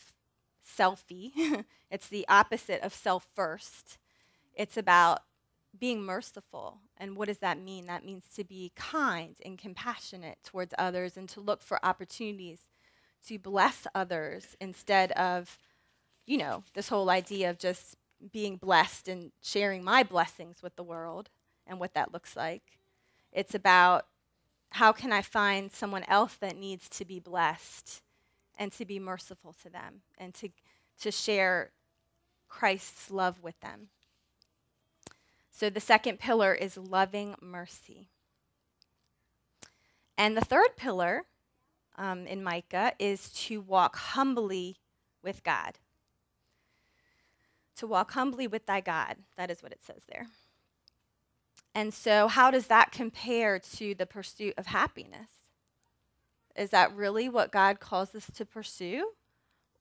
selfie. 0.62 1.64
it's 1.90 2.09
the 2.09 2.26
opposite 2.28 2.83
of 2.83 2.92
self 2.92 3.26
first. 3.35 3.96
It's 4.54 4.76
about 4.76 5.20
being 5.76 6.02
merciful. 6.02 6.78
And 6.98 7.16
what 7.16 7.28
does 7.28 7.38
that 7.38 7.59
mean? 7.59 7.87
That 7.87 8.04
means 8.04 8.26
to 8.37 8.44
be 8.44 8.70
kind 8.76 9.35
and 9.44 9.59
compassionate 9.59 10.38
towards 10.44 10.74
others 10.78 11.16
and 11.16 11.26
to 11.30 11.40
look 11.40 11.62
for 11.62 11.85
opportunities 11.85 12.68
to 13.26 13.38
bless 13.38 13.87
others 13.94 14.54
instead 14.61 15.11
of, 15.12 15.59
you 16.26 16.37
know, 16.37 16.64
this 16.74 16.90
whole 16.90 17.09
idea 17.09 17.48
of 17.48 17.59
just 17.59 17.96
being 18.30 18.57
blessed 18.57 19.09
and 19.09 19.33
sharing 19.42 19.83
my 19.83 20.02
blessings 20.02 20.62
with 20.62 20.76
the 20.76 20.85
world 20.85 21.30
and 21.66 21.80
what 21.80 21.94
that 21.94 22.12
looks 22.12 22.37
like. 22.37 22.78
It's 23.33 23.54
about 23.54 24.07
how 24.72 24.92
can 24.92 25.12
I 25.12 25.22
find 25.22 25.72
someone 25.72 26.04
else 26.04 26.35
that 26.37 26.59
needs 26.59 26.90
to 26.90 27.07
be 27.07 27.18
blessed 27.18 28.02
and 28.59 28.73
to 28.73 28.85
be 28.85 28.99
merciful 28.99 29.55
to 29.62 29.69
them 29.69 30.03
and 30.19 30.35
to, 30.35 30.49
to 31.01 31.11
share 31.11 31.71
Christ's 32.49 33.11
love 33.11 33.43
with 33.43 33.59
them. 33.61 33.88
So 35.51 35.71
the 35.71 35.81
second 35.81 36.19
pillar 36.19 36.55
is 36.55 36.77
loving 36.77 37.37
mercy. 37.40 38.09
And 40.17 40.37
the 40.37 40.45
third 40.45 40.77
pillar 40.77 41.25
um, 41.97 42.27
in 42.27 42.43
Micah 42.43 42.93
is 42.99 43.31
to 43.31 43.61
walk 43.61 43.97
humbly 43.97 44.77
with 45.23 45.43
God. 45.43 45.79
To 47.77 47.87
walk 47.87 48.12
humbly 48.12 48.47
with 48.47 48.67
thy 48.67 48.81
God. 48.81 49.17
That 49.37 49.51
is 49.51 49.62
what 49.62 49.73
it 49.73 49.85
says 49.85 50.03
there. 50.09 50.27
And 51.75 51.93
so, 51.93 52.29
how 52.29 52.53
does 52.53 52.69
that 52.69 52.93
compare 52.93 53.59
to 53.59 53.95
the 53.95 54.07
pursuit 54.07 54.55
of 54.57 54.67
happiness? 54.67 55.43
Is 56.57 56.71
that 56.71 56.95
really 56.95 57.29
what 57.29 57.53
God 57.53 57.81
calls 57.81 58.14
us 58.14 58.31
to 58.35 58.45
pursue? 58.45 59.11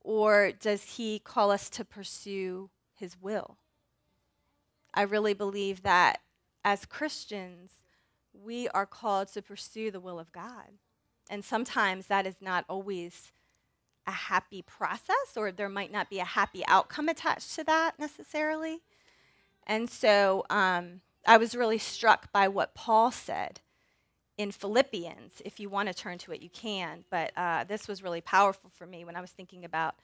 Or 0.01 0.51
does 0.51 0.95
He 0.95 1.19
call 1.19 1.51
us 1.51 1.69
to 1.71 1.85
pursue 1.85 2.69
His 2.93 3.15
will? 3.19 3.57
I 4.93 5.03
really 5.03 5.33
believe 5.33 5.83
that 5.83 6.19
as 6.63 6.85
Christians, 6.85 7.71
we 8.33 8.67
are 8.69 8.85
called 8.85 9.27
to 9.29 9.41
pursue 9.41 9.91
the 9.91 9.99
will 9.99 10.19
of 10.19 10.31
God. 10.31 10.77
And 11.29 11.43
sometimes 11.43 12.07
that 12.07 12.27
is 12.27 12.35
not 12.41 12.65
always 12.67 13.31
a 14.05 14.11
happy 14.11 14.61
process, 14.61 15.35
or 15.35 15.51
there 15.51 15.69
might 15.69 15.91
not 15.91 16.09
be 16.09 16.19
a 16.19 16.25
happy 16.25 16.63
outcome 16.67 17.07
attached 17.07 17.55
to 17.55 17.63
that 17.63 17.97
necessarily. 17.97 18.81
And 19.65 19.89
so 19.89 20.43
um, 20.49 21.01
I 21.25 21.37
was 21.37 21.55
really 21.55 21.77
struck 21.77 22.31
by 22.31 22.47
what 22.47 22.75
Paul 22.75 23.11
said 23.11 23.61
in 24.37 24.51
Philippians. 24.51 25.41
If 25.45 25.59
you 25.59 25.69
want 25.69 25.87
to 25.87 25.93
turn 25.93 26.17
to 26.19 26.31
it, 26.31 26.41
you 26.41 26.49
can. 26.49 27.03
But 27.09 27.31
uh, 27.37 27.63
this 27.65 27.87
was 27.87 28.03
really 28.03 28.21
powerful 28.21 28.69
for 28.73 28.85
me 28.85 29.05
when 29.05 29.15
I 29.15 29.21
was 29.21 29.31
thinking 29.31 29.63
about 29.63 29.95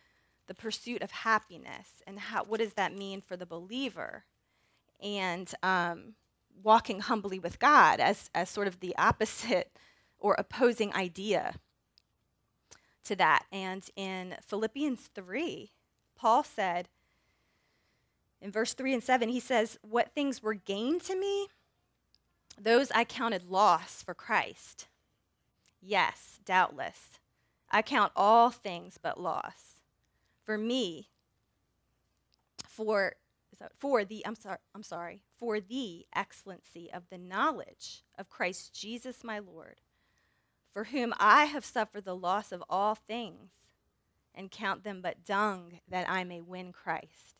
the 0.47 0.53
pursuit 0.55 1.01
of 1.01 1.11
happiness 1.11 2.01
and 2.07 2.19
how, 2.19 2.43
what 2.43 2.59
does 2.59 2.73
that 2.73 2.95
mean 2.95 3.21
for 3.21 3.37
the 3.37 3.45
believer, 3.45 4.25
and 5.01 5.53
um, 5.61 6.15
walking 6.63 7.01
humbly 7.01 7.39
with 7.39 7.59
God 7.59 7.99
as, 7.99 8.29
as 8.33 8.49
sort 8.49 8.67
of 8.67 8.79
the 8.79 8.95
opposite 8.97 9.71
or 10.19 10.35
opposing 10.37 10.93
idea 10.93 11.55
to 13.05 13.15
that. 13.15 13.45
And 13.51 13.83
in 13.95 14.35
Philippians 14.45 15.09
3, 15.13 15.71
Paul 16.17 16.43
said, 16.43 16.89
in 18.41 18.51
verse 18.51 18.73
3 18.73 18.93
and 18.93 19.03
7, 19.03 19.29
he 19.29 19.39
says, 19.39 19.77
What 19.81 20.13
things 20.13 20.41
were 20.41 20.53
gained 20.53 21.01
to 21.01 21.17
me, 21.17 21.47
those 22.63 22.91
I 22.91 23.03
counted 23.03 23.43
loss 23.49 24.01
for 24.01 24.13
Christ. 24.13 24.87
Yes, 25.81 26.39
doubtless. 26.45 27.19
I 27.71 27.81
count 27.81 28.11
all 28.15 28.49
things 28.49 28.97
but 29.01 29.19
loss. 29.19 29.81
For 30.43 30.57
me, 30.57 31.09
for 32.67 33.13
for 33.77 34.05
the 34.05 34.25
I'm 34.25 34.35
sorry, 34.35 34.57
I'm 34.73 34.83
sorry, 34.83 35.21
for 35.37 35.59
the 35.59 36.05
excellency 36.15 36.89
of 36.91 37.03
the 37.09 37.17
knowledge 37.17 38.03
of 38.17 38.29
Christ 38.29 38.73
Jesus 38.73 39.23
my 39.23 39.39
Lord, 39.39 39.81
for 40.71 40.85
whom 40.85 41.13
I 41.19 41.45
have 41.45 41.65
suffered 41.65 42.05
the 42.05 42.15
loss 42.15 42.51
of 42.51 42.63
all 42.69 42.95
things, 42.95 43.51
and 44.33 44.49
count 44.49 44.83
them 44.83 45.01
but 45.01 45.25
dung 45.25 45.81
that 45.87 46.09
I 46.09 46.23
may 46.23 46.41
win 46.41 46.71
Christ 46.71 47.38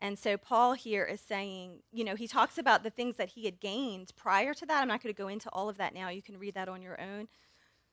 and 0.00 0.18
so 0.18 0.36
Paul 0.36 0.72
here 0.72 1.04
is 1.04 1.20
saying, 1.20 1.82
you 1.92 2.04
know, 2.04 2.14
he 2.14 2.26
talks 2.26 2.56
about 2.56 2.82
the 2.82 2.90
things 2.90 3.16
that 3.16 3.30
he 3.30 3.44
had 3.44 3.60
gained 3.60 4.12
prior 4.16 4.54
to 4.54 4.66
that. 4.66 4.80
I'm 4.80 4.88
not 4.88 5.02
going 5.02 5.14
to 5.14 5.22
go 5.22 5.28
into 5.28 5.50
all 5.52 5.68
of 5.68 5.76
that 5.76 5.94
now. 5.94 6.08
You 6.08 6.22
can 6.22 6.38
read 6.38 6.54
that 6.54 6.68
on 6.68 6.80
your 6.80 6.98
own. 7.00 7.28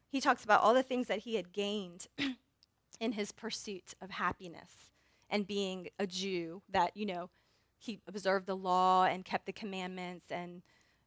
He 0.10 0.22
talks 0.22 0.44
about 0.44 0.62
all 0.62 0.74
the 0.74 0.84
things 0.84 1.08
that 1.08 1.20
he 1.20 1.36
had 1.36 1.52
gained 1.52 2.08
in 3.00 3.12
his 3.12 3.34
pursuit 3.34 3.94
of 4.02 4.12
happiness 4.12 4.92
and 5.30 5.46
being 5.46 5.90
a 6.00 6.08
Jew, 6.08 6.62
that, 6.70 6.96
you 6.96 7.06
know, 7.06 7.30
he 7.78 8.00
observed 8.08 8.48
the 8.48 8.56
law 8.56 9.04
and 9.04 9.26
kept 9.26 9.46
the 9.46 9.52
commandments 9.52 10.28
and, 10.32 10.62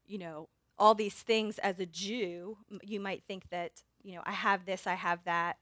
you 0.06 0.18
know, 0.18 0.48
all 0.78 0.94
these 0.94 1.14
things 1.14 1.58
as 1.58 1.78
a 1.78 1.86
Jew. 1.86 2.58
You 2.82 3.00
might 3.00 3.24
think 3.26 3.48
that, 3.50 3.82
you 4.02 4.14
know, 4.14 4.22
I 4.24 4.32
have 4.32 4.66
this, 4.66 4.86
I 4.86 4.94
have 4.94 5.24
that. 5.24 5.56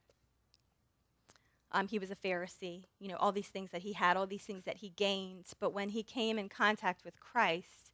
Um, 1.73 1.89
he 1.89 1.99
was 1.99 2.11
a 2.11 2.17
Pharisee, 2.17 2.85
you 2.99 3.09
know, 3.09 3.17
all 3.17 3.33
these 3.33 3.49
things 3.49 3.71
that 3.73 3.83
he 3.83 3.93
had, 3.93 4.17
all 4.17 4.27
these 4.27 4.43
things 4.43 4.65
that 4.65 4.79
he 4.79 4.91
gained. 4.91 5.47
But 5.61 5.73
when 5.75 5.91
he 5.91 6.03
came 6.03 6.39
in 6.39 6.49
contact 6.49 7.05
with 7.05 7.21
Christ 7.21 7.93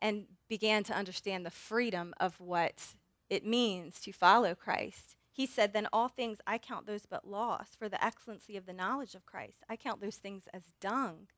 and 0.00 0.24
began 0.48 0.84
to 0.84 0.96
understand 0.96 1.44
the 1.44 1.50
freedom 1.50 2.14
of 2.18 2.40
what 2.40 2.94
it 3.28 3.44
means 3.44 4.00
to 4.00 4.12
follow 4.12 4.54
Christ, 4.54 5.16
he 5.30 5.46
said, 5.46 5.72
Then 5.72 5.86
all 5.92 6.08
things 6.08 6.38
I 6.46 6.56
count 6.56 6.86
those 6.86 7.04
but 7.04 7.28
loss 7.28 7.68
for 7.78 7.88
the 7.88 8.02
excellency 8.02 8.56
of 8.56 8.66
the 8.66 8.72
knowledge 8.72 9.14
of 9.14 9.26
Christ. 9.26 9.62
I 9.68 9.76
count 9.76 10.00
those 10.00 10.16
things 10.16 10.48
as 10.54 10.62
dung 10.80 11.28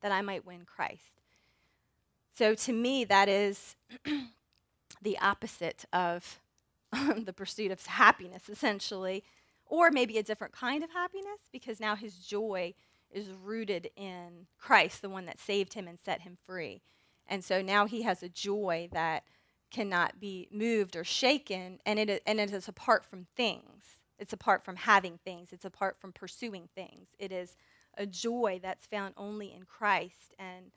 that 0.00 0.10
I 0.10 0.22
might 0.22 0.46
win 0.46 0.64
Christ. 0.64 1.20
So 2.36 2.54
to 2.54 2.72
me, 2.72 3.04
that 3.04 3.28
is 3.28 3.76
the 5.02 5.18
opposite 5.18 5.84
of 5.92 6.40
the 7.16 7.32
pursuit 7.32 7.70
of 7.70 7.84
happiness, 7.84 8.48
essentially 8.48 9.22
or 9.66 9.90
maybe 9.90 10.18
a 10.18 10.22
different 10.22 10.52
kind 10.52 10.84
of 10.84 10.90
happiness 10.92 11.48
because 11.52 11.80
now 11.80 11.96
his 11.96 12.18
joy 12.18 12.74
is 13.10 13.28
rooted 13.30 13.90
in 13.96 14.46
Christ, 14.58 15.02
the 15.02 15.08
one 15.08 15.24
that 15.26 15.38
saved 15.38 15.74
him 15.74 15.86
and 15.86 15.98
set 15.98 16.22
him 16.22 16.36
free. 16.44 16.82
And 17.26 17.44
so 17.44 17.62
now 17.62 17.86
he 17.86 18.02
has 18.02 18.22
a 18.22 18.28
joy 18.28 18.88
that 18.92 19.24
cannot 19.70 20.20
be 20.20 20.48
moved 20.52 20.94
or 20.94 21.04
shaken, 21.04 21.78
and 21.86 21.98
it, 21.98 22.22
and 22.26 22.38
it 22.38 22.52
is 22.52 22.68
apart 22.68 23.04
from 23.04 23.26
things. 23.36 23.84
It's 24.18 24.32
apart 24.32 24.64
from 24.64 24.76
having 24.76 25.18
things, 25.24 25.52
it's 25.52 25.64
apart 25.64 25.96
from 26.00 26.12
pursuing 26.12 26.68
things. 26.74 27.08
It 27.18 27.32
is 27.32 27.56
a 27.96 28.06
joy 28.06 28.60
that's 28.62 28.86
found 28.86 29.14
only 29.16 29.52
in 29.52 29.64
Christ 29.64 30.34
and 30.38 30.72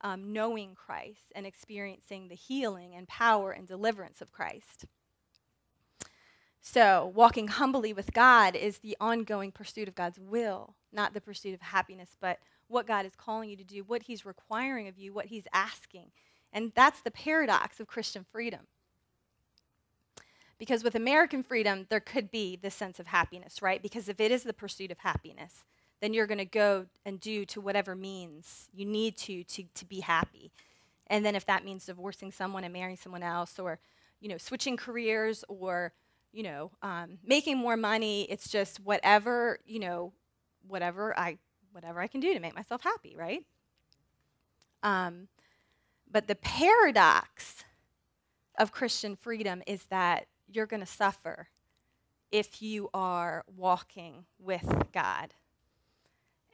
um, 0.00 0.32
knowing 0.32 0.74
Christ 0.74 1.32
and 1.34 1.46
experiencing 1.46 2.28
the 2.28 2.34
healing 2.34 2.94
and 2.94 3.08
power 3.08 3.50
and 3.50 3.66
deliverance 3.66 4.20
of 4.20 4.32
Christ. 4.32 4.84
So, 6.68 7.12
walking 7.14 7.46
humbly 7.46 7.92
with 7.92 8.12
God 8.12 8.56
is 8.56 8.78
the 8.78 8.96
ongoing 9.00 9.52
pursuit 9.52 9.86
of 9.86 9.94
God's 9.94 10.18
will, 10.18 10.74
not 10.92 11.14
the 11.14 11.20
pursuit 11.20 11.54
of 11.54 11.60
happiness, 11.60 12.16
but 12.20 12.40
what 12.66 12.88
God 12.88 13.06
is 13.06 13.12
calling 13.16 13.48
you 13.48 13.56
to 13.56 13.62
do, 13.62 13.84
what 13.84 14.02
He's 14.02 14.26
requiring 14.26 14.88
of 14.88 14.98
you, 14.98 15.12
what 15.12 15.26
He's 15.26 15.46
asking. 15.52 16.10
And 16.52 16.72
that's 16.74 17.00
the 17.00 17.12
paradox 17.12 17.78
of 17.78 17.86
Christian 17.86 18.26
freedom. 18.32 18.62
Because 20.58 20.82
with 20.82 20.96
American 20.96 21.44
freedom, 21.44 21.86
there 21.88 22.00
could 22.00 22.32
be 22.32 22.56
this 22.56 22.74
sense 22.74 22.98
of 22.98 23.06
happiness, 23.06 23.62
right? 23.62 23.80
Because 23.80 24.08
if 24.08 24.18
it 24.18 24.32
is 24.32 24.42
the 24.42 24.52
pursuit 24.52 24.90
of 24.90 24.98
happiness, 24.98 25.62
then 26.00 26.12
you're 26.12 26.26
going 26.26 26.38
to 26.38 26.44
go 26.44 26.86
and 27.04 27.20
do 27.20 27.44
to 27.44 27.60
whatever 27.60 27.94
means 27.94 28.68
you 28.74 28.84
need 28.84 29.16
to, 29.18 29.44
to 29.44 29.62
to 29.72 29.84
be 29.84 30.00
happy. 30.00 30.50
And 31.06 31.24
then 31.24 31.36
if 31.36 31.46
that 31.46 31.64
means 31.64 31.86
divorcing 31.86 32.32
someone 32.32 32.64
and 32.64 32.72
marrying 32.72 32.96
someone 32.96 33.22
else, 33.22 33.56
or 33.60 33.78
you 34.20 34.28
know, 34.28 34.36
switching 34.36 34.76
careers, 34.76 35.44
or 35.46 35.92
you 36.36 36.42
know, 36.42 36.70
um, 36.82 37.16
making 37.24 37.56
more 37.56 37.78
money, 37.78 38.26
it's 38.28 38.50
just 38.50 38.78
whatever 38.80 39.58
you 39.64 39.80
know, 39.80 40.12
whatever 40.68 41.18
I 41.18 41.38
whatever 41.72 41.98
I 41.98 42.08
can 42.08 42.20
do 42.20 42.34
to 42.34 42.40
make 42.40 42.54
myself 42.54 42.82
happy, 42.82 43.16
right? 43.16 43.42
Um, 44.82 45.28
but 46.12 46.28
the 46.28 46.34
paradox 46.34 47.64
of 48.58 48.70
Christian 48.70 49.16
freedom 49.16 49.62
is 49.66 49.84
that 49.84 50.26
you're 50.46 50.66
going 50.66 50.80
to 50.80 50.86
suffer 50.86 51.48
if 52.30 52.60
you 52.60 52.90
are 52.92 53.42
walking 53.56 54.26
with 54.38 54.90
God. 54.92 55.32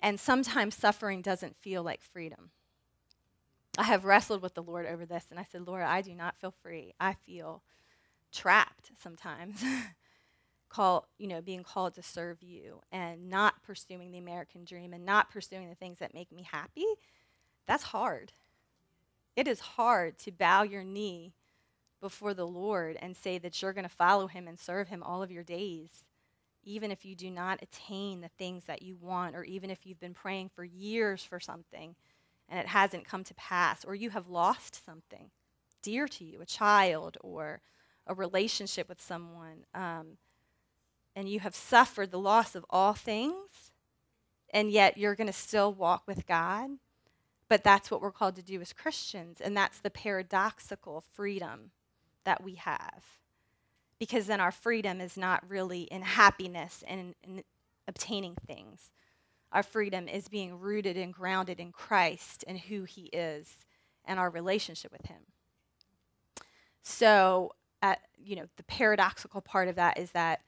And 0.01 0.21
sometimes 0.21 0.77
suffering 0.77 1.23
doesn't 1.23 1.57
feel 1.57 1.83
like 1.83 2.03
freedom. 2.03 2.51
I 3.77 3.85
have 3.85 4.05
wrestled 4.05 4.43
with 4.43 4.55
the 4.55 4.63
Lord 4.63 4.87
over 4.87 5.07
this, 5.07 5.27
and 5.31 5.41
I 5.41 5.45
said, 5.45 5.67
Lord, 5.67 5.83
I 5.83 6.03
do 6.03 6.15
not 6.15 6.37
feel 6.37 6.55
free. 6.63 6.95
I 7.01 7.15
feel 7.15 7.63
trapped 8.33 8.91
sometimes. 9.01 9.63
Call, 10.69 11.07
you 11.19 11.29
know, 11.29 11.43
being 11.43 11.63
called 11.63 11.95
to 11.95 12.03
serve 12.03 12.43
you 12.43 12.81
and 12.91 13.29
not 13.29 13.63
pursuing 13.63 14.11
the 14.11 14.19
American 14.19 14.65
dream 14.65 14.95
and 14.95 15.05
not 15.05 15.31
pursuing 15.31 15.69
the 15.69 15.75
things 15.75 15.99
that 15.99 16.15
make 16.15 16.33
me 16.33 16.47
happy, 16.51 16.87
that's 17.67 17.85
hard. 17.85 18.33
It 19.37 19.47
is 19.47 19.61
hard 19.61 20.19
to 20.21 20.31
bow 20.31 20.63
your 20.63 20.83
knee 20.83 21.35
before 22.01 22.33
the 22.35 22.47
Lord 22.47 22.97
and 23.01 23.17
say 23.17 23.39
that 23.39 23.61
you're 23.61 23.75
going 23.75 23.89
to 23.89 23.95
follow 23.95 24.27
him 24.27 24.49
and 24.49 24.59
serve 24.59 24.89
him 24.89 25.03
all 25.03 25.23
of 25.23 25.31
your 25.31 25.45
days, 25.45 26.07
even 26.65 26.91
if 26.91 27.05
you 27.05 27.15
do 27.15 27.31
not 27.31 27.63
attain 27.63 28.23
the 28.23 28.31
things 28.39 28.65
that 28.65 28.83
you 28.83 28.97
want, 29.01 29.37
or 29.37 29.45
even 29.45 29.71
if 29.71 29.87
you've 29.87 30.01
been 30.01 30.15
praying 30.15 30.51
for 30.55 30.65
years 30.65 31.23
for 31.23 31.39
something 31.39 31.95
and 32.49 32.59
it 32.59 32.67
hasn't 32.67 33.07
come 33.07 33.25
to 33.25 33.35
pass, 33.35 33.85
or 33.85 33.95
you 33.95 34.11
have 34.11 34.29
lost 34.29 34.85
something 34.85 35.31
dear 35.83 36.07
to 36.09 36.25
you, 36.25 36.41
a 36.41 36.47
child 36.47 37.19
or 37.21 37.61
a 38.07 38.15
relationship 38.15 38.89
with 38.89 39.01
someone, 39.01 39.65
um, 39.75 40.19
and 41.15 41.29
you 41.29 41.41
have 41.41 41.55
suffered 41.55 42.11
the 42.11 42.19
loss 42.19 42.55
of 42.55 42.65
all 42.71 42.95
things, 42.95 43.71
and 44.51 44.71
yet 44.71 44.99
you're 44.99 45.15
going 45.15 45.27
to 45.27 45.33
still 45.33 45.73
walk 45.73 46.03
with 46.07 46.27
God. 46.27 46.71
But 47.49 47.65
that's 47.65 47.91
what 47.91 48.01
we're 48.01 48.13
called 48.13 48.37
to 48.37 48.43
do 48.43 48.61
as 48.61 48.73
Christians, 48.73 49.41
and 49.41 49.57
that's 49.57 49.79
the 49.79 49.91
paradoxical 49.91 51.03
freedom 51.13 51.71
that 52.25 52.43
we 52.43 52.55
have. 52.55 53.05
Because 53.99 54.27
then 54.27 54.41
our 54.41 54.51
freedom 54.51 55.01
is 55.01 55.17
not 55.17 55.49
really 55.49 55.83
in 55.83 56.03
happiness 56.03 56.83
and 56.87 57.15
in, 57.23 57.37
in 57.37 57.45
obtaining 57.87 58.37
things. 58.47 58.91
Our 59.53 59.63
freedom 59.63 60.09
is 60.09 60.29
being 60.29 60.59
rooted 60.59 60.97
and 60.97 61.13
grounded 61.13 61.61
in 61.61 61.73
Christ 61.73 62.45
and 62.49 62.59
who 62.59 62.85
He 62.85 63.03
is 63.13 63.67
and 64.05 64.19
our 64.19 64.31
relationship 64.31 64.91
with 64.91 65.07
Him. 65.07 65.23
So, 66.83 67.53
at, 67.83 68.01
you 68.17 68.37
know, 68.37 68.47
the 68.57 68.63
paradoxical 68.63 69.41
part 69.41 69.69
of 69.69 69.75
that 69.77 69.99
is 69.99 70.13
that 70.13 70.41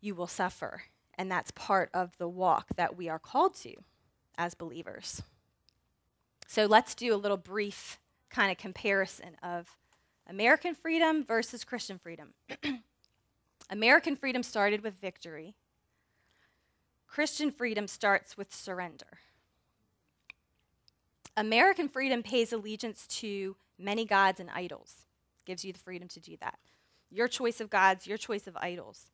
you 0.00 0.14
will 0.14 0.26
suffer, 0.26 0.84
and 1.18 1.30
that's 1.30 1.50
part 1.50 1.90
of 1.92 2.16
the 2.18 2.28
walk 2.28 2.68
that 2.76 2.96
we 2.96 3.08
are 3.08 3.18
called 3.18 3.54
to 3.56 3.74
as 4.38 4.54
believers. 4.54 5.22
So, 6.46 6.66
let's 6.66 6.94
do 6.94 7.14
a 7.14 7.16
little 7.16 7.36
brief 7.36 7.98
kind 8.30 8.50
of 8.50 8.58
comparison 8.58 9.36
of 9.42 9.76
American 10.28 10.74
freedom 10.74 11.24
versus 11.24 11.64
Christian 11.64 11.98
freedom. 11.98 12.34
American 13.70 14.16
freedom 14.16 14.42
started 14.42 14.82
with 14.82 14.94
victory. 14.94 15.54
Christian 17.06 17.50
freedom 17.50 17.86
starts 17.86 18.36
with 18.36 18.54
surrender. 18.54 19.18
American 21.36 21.88
freedom 21.88 22.22
pays 22.22 22.52
allegiance 22.52 23.06
to 23.06 23.56
many 23.78 24.04
gods 24.04 24.40
and 24.40 24.50
idols, 24.50 25.06
gives 25.44 25.64
you 25.64 25.72
the 25.72 25.78
freedom 25.78 26.08
to 26.08 26.20
do 26.20 26.36
that. 26.40 26.58
Your 27.10 27.28
choice 27.28 27.60
of 27.60 27.70
gods, 27.70 28.06
your 28.06 28.18
choice 28.18 28.46
of 28.46 28.56
idols. 28.56 29.10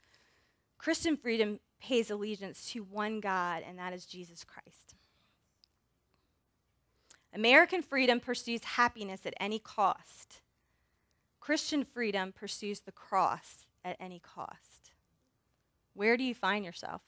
Christian 0.78 1.16
freedom 1.16 1.60
pays 1.80 2.10
allegiance 2.10 2.70
to 2.72 2.80
one 2.80 3.20
God, 3.20 3.62
and 3.66 3.78
that 3.78 3.92
is 3.92 4.06
Jesus 4.06 4.44
Christ. 4.44 4.94
American 7.34 7.82
freedom 7.82 8.20
pursues 8.20 8.64
happiness 8.64 9.26
at 9.26 9.34
any 9.40 9.58
cost. 9.58 10.40
Christian 11.40 11.84
freedom 11.84 12.32
pursues 12.32 12.80
the 12.80 12.92
cross 12.92 13.66
at 13.84 13.96
any 14.00 14.18
cost. 14.18 14.92
Where 15.94 16.16
do 16.16 16.24
you 16.24 16.34
find 16.34 16.64
yourself? 16.64 17.02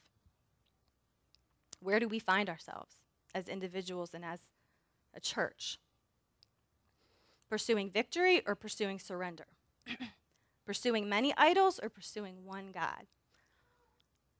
Where 1.81 2.01
do 2.01 2.09
we 2.09 2.19
find 2.19 2.49
ourselves 2.49 2.95
as 3.35 3.49
individuals 3.49 4.15
and 4.15 4.25
as 4.25 4.41
a 5.15 5.21
church? 5.21 5.79
Pursuing 7.51 7.91
victory 7.91 8.43
or 8.47 8.55
pursuing 8.55 9.01
surrender? 9.01 9.47
pursuing 10.65 11.09
many 11.09 11.35
idols 11.37 11.81
or 11.83 11.89
pursuing 11.89 12.45
one 12.45 12.71
God? 12.73 13.07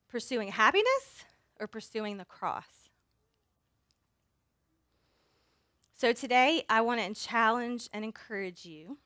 Pursuing 0.09 0.53
happiness 0.53 1.25
or 1.59 1.67
pursuing 1.67 2.19
the 2.19 2.25
cross? 2.25 2.89
So 5.97 6.13
today, 6.13 6.65
I 6.71 6.81
want 6.81 7.01
to 7.01 7.21
challenge 7.21 7.91
and 7.93 8.05
encourage 8.05 8.65
you 8.65 8.97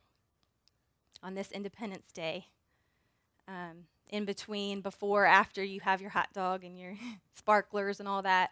on 1.22 1.34
this 1.34 1.50
Independence 1.50 2.12
Day. 2.12 2.48
Um, 3.48 3.86
in 4.10 4.24
between, 4.24 4.80
before, 4.80 5.24
after 5.24 5.64
you 5.64 5.80
have 5.80 6.00
your 6.00 6.10
hot 6.10 6.28
dog 6.32 6.62
and 6.62 6.78
your 6.78 6.94
sparklers 7.34 8.00
and 8.00 8.08
all 8.08 8.22
that, 8.22 8.50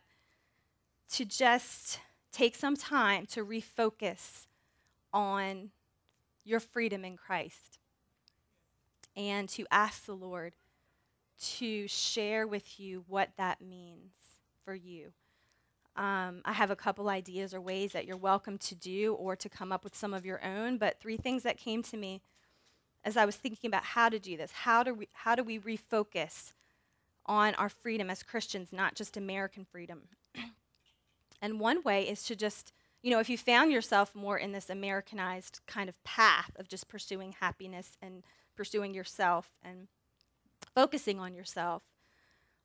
to 1.11 1.25
just 1.25 2.01
take 2.33 2.57
some 2.57 2.75
time 2.75 3.27
to 3.27 3.45
refocus 3.45 4.47
on 5.13 5.71
your 6.45 6.61
freedom 6.61 7.05
in 7.05 7.17
Christ 7.17 7.79
and 9.17 9.49
to 9.51 9.67
ask 9.71 10.07
the 10.07 10.15
Lord 10.15 10.55
to 11.59 11.87
share 11.89 12.47
with 12.47 12.79
you 12.79 13.05
what 13.09 13.31
that 13.37 13.61
means 13.61 14.13
for 14.65 14.75
you. 14.75 15.13
Um, 15.95 16.41
I 16.45 16.53
have 16.53 16.71
a 16.71 16.77
couple 16.77 17.09
ideas 17.09 17.53
or 17.53 17.61
ways 17.61 17.93
that 17.93 18.07
you're 18.07 18.17
welcome 18.17 18.57
to 18.59 18.75
do 18.75 19.15
or 19.15 19.37
to 19.37 19.49
come 19.49 19.73
up 19.73 19.85
with 19.85 19.95
some 19.95 20.15
of 20.15 20.25
your 20.25 20.43
own, 20.43 20.79
but 20.79 21.01
three 21.01 21.19
things 21.19 21.43
that 21.43 21.59
came 21.59 21.83
to 21.85 21.97
me 21.97 22.23
as 23.05 23.17
I 23.17 23.25
was 23.25 23.37
thinking 23.37 23.69
about 23.69 23.85
how 23.85 24.09
to 24.09 24.19
do 24.19 24.37
this. 24.37 24.53
How 24.53 24.83
do 24.83 24.95
we, 24.95 25.09
how 25.13 25.35
do 25.35 25.43
we 25.43 25.59
refocus 25.59 26.53
on 27.27 27.55
our 27.57 27.69
freedom 27.69 28.09
as 28.09 28.23
Christians, 28.23 28.73
not 28.73 28.95
just 28.95 29.17
American 29.17 29.65
freedom? 29.65 30.03
and 31.43 31.61
one 31.61 31.83
way 31.83 32.09
is 32.09 32.23
to 32.25 32.37
just, 32.37 32.73
you 33.03 33.11
know, 33.11 33.19
if 33.19 33.29
you 33.29 33.37
found 33.37 33.73
yourself 33.73 34.15
more 34.15 34.39
in 34.39 34.53
this 34.53 34.71
Americanized 34.71 35.61
kind 35.67 35.89
of 35.89 36.03
path 36.05 36.53
of 36.57 36.69
just 36.69 36.89
pursuing 36.89 37.35
happiness 37.41 37.97
and 38.01 38.23
pursuing 38.57 38.95
yourself 38.95 39.51
and 39.63 39.89
focusing 40.75 41.19
on 41.19 41.35
yourself, 41.35 41.83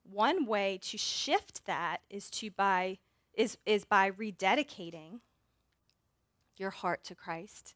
one 0.04 0.46
way 0.46 0.80
to 0.84 0.98
shift 0.98 1.66
that 1.66 2.02
is 2.10 2.30
to 2.30 2.52
by 2.52 2.98
is 3.34 3.58
is 3.66 3.84
by 3.84 4.10
rededicating 4.10 5.20
your 6.58 6.70
heart 6.70 7.04
to 7.04 7.16
Christ 7.16 7.76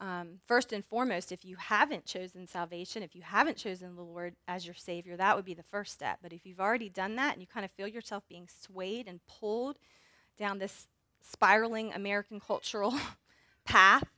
um, 0.00 0.40
first 0.46 0.72
and 0.72 0.84
foremost, 0.84 1.32
if 1.32 1.44
you 1.44 1.56
haven't 1.56 2.04
chosen 2.04 2.46
salvation, 2.46 3.02
if 3.02 3.16
you 3.16 3.22
haven't 3.22 3.56
chosen 3.56 3.96
the 3.96 4.02
Lord 4.02 4.36
as 4.46 4.64
your 4.64 4.74
Savior, 4.74 5.16
that 5.16 5.34
would 5.34 5.44
be 5.44 5.54
the 5.54 5.62
first 5.62 5.92
step. 5.92 6.20
But 6.22 6.32
if 6.32 6.46
you've 6.46 6.60
already 6.60 6.88
done 6.88 7.16
that 7.16 7.32
and 7.32 7.40
you 7.40 7.48
kind 7.48 7.64
of 7.64 7.72
feel 7.72 7.88
yourself 7.88 8.22
being 8.28 8.48
swayed 8.48 9.08
and 9.08 9.20
pulled 9.26 9.78
down 10.36 10.58
this 10.58 10.86
spiraling 11.20 11.92
American 11.92 12.40
cultural 12.40 12.94
path, 13.64 14.08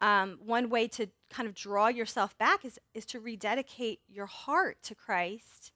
um, 0.00 0.38
one 0.44 0.68
way 0.68 0.88
to 0.88 1.08
kind 1.30 1.48
of 1.48 1.54
draw 1.54 1.88
yourself 1.88 2.36
back 2.36 2.64
is, 2.64 2.78
is 2.92 3.06
to 3.06 3.20
rededicate 3.20 4.00
your 4.08 4.26
heart 4.26 4.78
to 4.82 4.94
Christ 4.94 5.72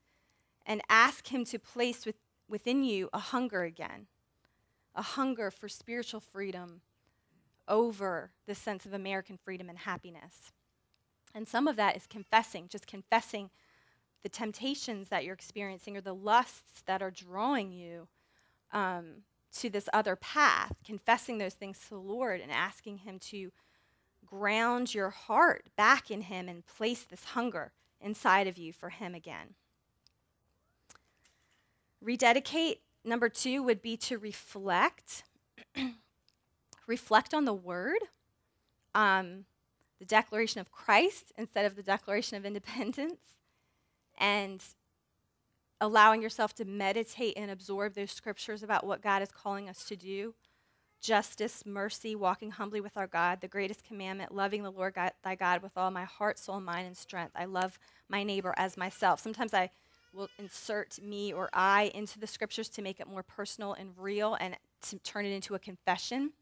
and 0.67 0.83
ask 0.89 1.29
Him 1.29 1.45
to 1.47 1.59
place 1.59 2.05
with, 2.05 2.17
within 2.49 2.85
you 2.85 3.09
a 3.13 3.19
hunger 3.19 3.63
again, 3.63 4.07
a 4.95 5.03
hunger 5.03 5.51
for 5.51 5.69
spiritual 5.69 6.21
freedom 6.21 6.83
over 7.67 8.33
the 8.47 8.55
sense 8.55 8.87
of 8.87 8.93
American 8.93 9.37
freedom 9.37 9.69
and 9.69 9.79
happiness. 9.79 10.53
And 11.35 11.47
some 11.47 11.69
of 11.69 11.77
that 11.77 11.97
is 11.97 12.07
confessing, 12.07 12.69
just 12.69 12.87
confessing 12.87 13.51
the 14.23 14.29
temptations 14.29 15.09
that 15.09 15.25
you're 15.25 15.35
experiencing 15.35 15.97
or 15.97 16.01
the 16.01 16.15
lusts 16.15 16.83
that 16.87 17.03
are 17.03 17.11
drawing 17.11 17.73
you 17.73 18.09
um, 18.73 19.23
to 19.57 19.71
this 19.71 19.89
other 19.93 20.17
path, 20.17 20.77
confessing 20.85 21.39
those 21.39 21.55
things 21.55 21.79
to 21.81 21.91
the 21.91 21.97
Lord 21.97 22.41
and 22.41 22.53
asking 22.53 22.99
Him 22.99 23.19
to 23.31 23.51
ground 24.27 24.95
your 24.95 25.11
heart 25.11 25.67
back 25.77 26.11
in 26.11 26.23
Him 26.23 26.49
and 26.49 26.67
place 26.67 27.03
this 27.03 27.25
hunger 27.25 27.73
inside 28.01 28.47
of 28.47 28.59
you 28.59 28.73
for 28.73 28.91
Him 28.91 29.15
again. 29.15 29.55
Rededicate, 32.01 32.81
number 33.05 33.29
two, 33.29 33.63
would 33.63 33.83
be 33.83 33.97
to 33.99 34.19
reflect. 34.19 35.25
reflect 36.87 37.35
on 37.35 37.45
the 37.45 37.55
Word, 37.55 37.99
um, 38.95 39.45
the 39.99 40.05
declaration 40.05 40.61
of 40.61 40.73
Christ 40.73 41.33
instead 41.37 41.67
of 41.67 41.77
the 41.77 41.83
Declaration 41.83 42.37
of 42.37 42.45
Independence, 42.45 43.21
and 44.17 44.63
allowing 45.81 46.23
yourself 46.23 46.55
to 46.55 46.65
meditate 46.65 47.35
and 47.37 47.51
absorb 47.51 47.95
those 47.95 48.11
scriptures 48.11 48.63
about 48.63 48.85
what 48.85 49.03
God 49.03 49.23
is 49.23 49.31
calling 49.31 49.69
us 49.69 49.85
to 49.85 49.97
do 49.97 50.35
justice, 51.01 51.65
mercy, 51.65 52.17
walking 52.17 52.51
humbly 52.51 52.81
with 52.81 52.97
our 52.97 53.07
God, 53.07 53.41
the 53.41 53.47
greatest 53.47 53.85
commandment, 53.85 54.35
loving 54.35 54.65
the 54.65 54.71
Lord 54.73 54.95
God, 54.95 55.13
thy 55.23 55.37
God 55.37 55.63
with 55.63 55.77
all 55.77 55.93
my 55.93 56.05
heart, 56.05 56.41
soul, 56.41 56.61
mind, 56.61 56.89
and 56.89 56.97
strength. 56.97 57.33
I 57.37 57.45
love 57.45 57.79
my 58.09 58.25
neighbor 58.25 58.53
as 58.57 58.77
myself. 58.77 59.21
Sometimes 59.21 59.55
I 59.55 59.71
will 60.13 60.29
insert 60.39 61.01
me 61.01 61.33
or 61.33 61.51
I 61.53 61.93
into 61.95 62.19
the 62.19 62.27
scriptures 62.27 62.69
to 62.71 62.83
make 62.83 62.99
it 62.99 63.07
more 63.07 63.23
personal 63.23 63.75
and 63.75 63.91
real 63.97 64.37
and 64.41 64.57
to 64.89 64.99
turn 64.99 65.25
it 65.25 65.31
into 65.31 65.55
a 65.55 65.59
confession. 65.59 66.33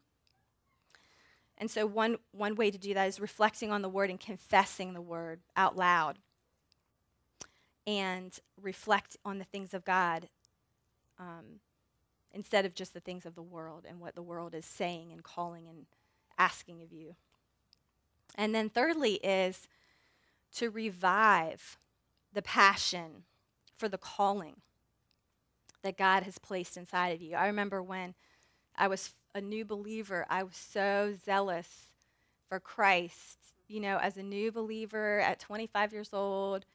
And 1.57 1.69
so, 1.69 1.85
one, 1.85 2.17
one 2.31 2.55
way 2.55 2.71
to 2.71 2.77
do 2.77 2.93
that 2.93 3.07
is 3.07 3.19
reflecting 3.19 3.71
on 3.71 3.81
the 3.81 3.89
word 3.89 4.09
and 4.09 4.19
confessing 4.19 4.93
the 4.93 5.01
word 5.01 5.41
out 5.55 5.75
loud 5.75 6.19
and 7.87 8.39
reflect 8.61 9.15
on 9.23 9.39
the 9.39 9.45
things 9.45 9.73
of 9.73 9.85
God 9.85 10.27
um, 11.17 11.61
instead 12.33 12.65
of 12.65 12.75
just 12.75 12.93
the 12.93 12.99
things 12.99 13.25
of 13.25 13.33
the 13.33 13.41
world 13.41 13.85
and 13.87 13.99
what 14.01 14.13
the 14.13 14.21
world 14.21 14.53
is 14.53 14.65
saying 14.65 15.11
and 15.11 15.23
calling 15.23 15.67
and 15.67 15.85
asking 16.37 16.83
of 16.83 16.91
you. 16.91 17.15
And 18.35 18.53
then, 18.53 18.69
thirdly, 18.69 19.15
is 19.15 19.67
to 20.55 20.69
revive 20.69 21.77
the 22.33 22.41
passion 22.41 23.23
for 23.75 23.87
the 23.87 23.97
calling 23.97 24.57
that 25.81 25.97
God 25.97 26.23
has 26.23 26.37
placed 26.37 26.75
inside 26.75 27.09
of 27.09 27.21
you. 27.21 27.35
I 27.35 27.47
remember 27.47 27.81
when 27.81 28.13
I 28.75 28.87
was 28.87 29.13
a 29.33 29.41
new 29.41 29.63
believer, 29.63 30.25
I 30.29 30.43
was 30.43 30.55
so 30.55 31.15
zealous 31.23 31.93
for 32.49 32.59
Christ. 32.59 33.37
You 33.67 33.79
know, 33.79 33.97
as 33.97 34.17
a 34.17 34.23
new 34.23 34.51
believer 34.51 35.19
at 35.19 35.39
25 35.39 35.93
years 35.93 36.09
old, 36.13 36.65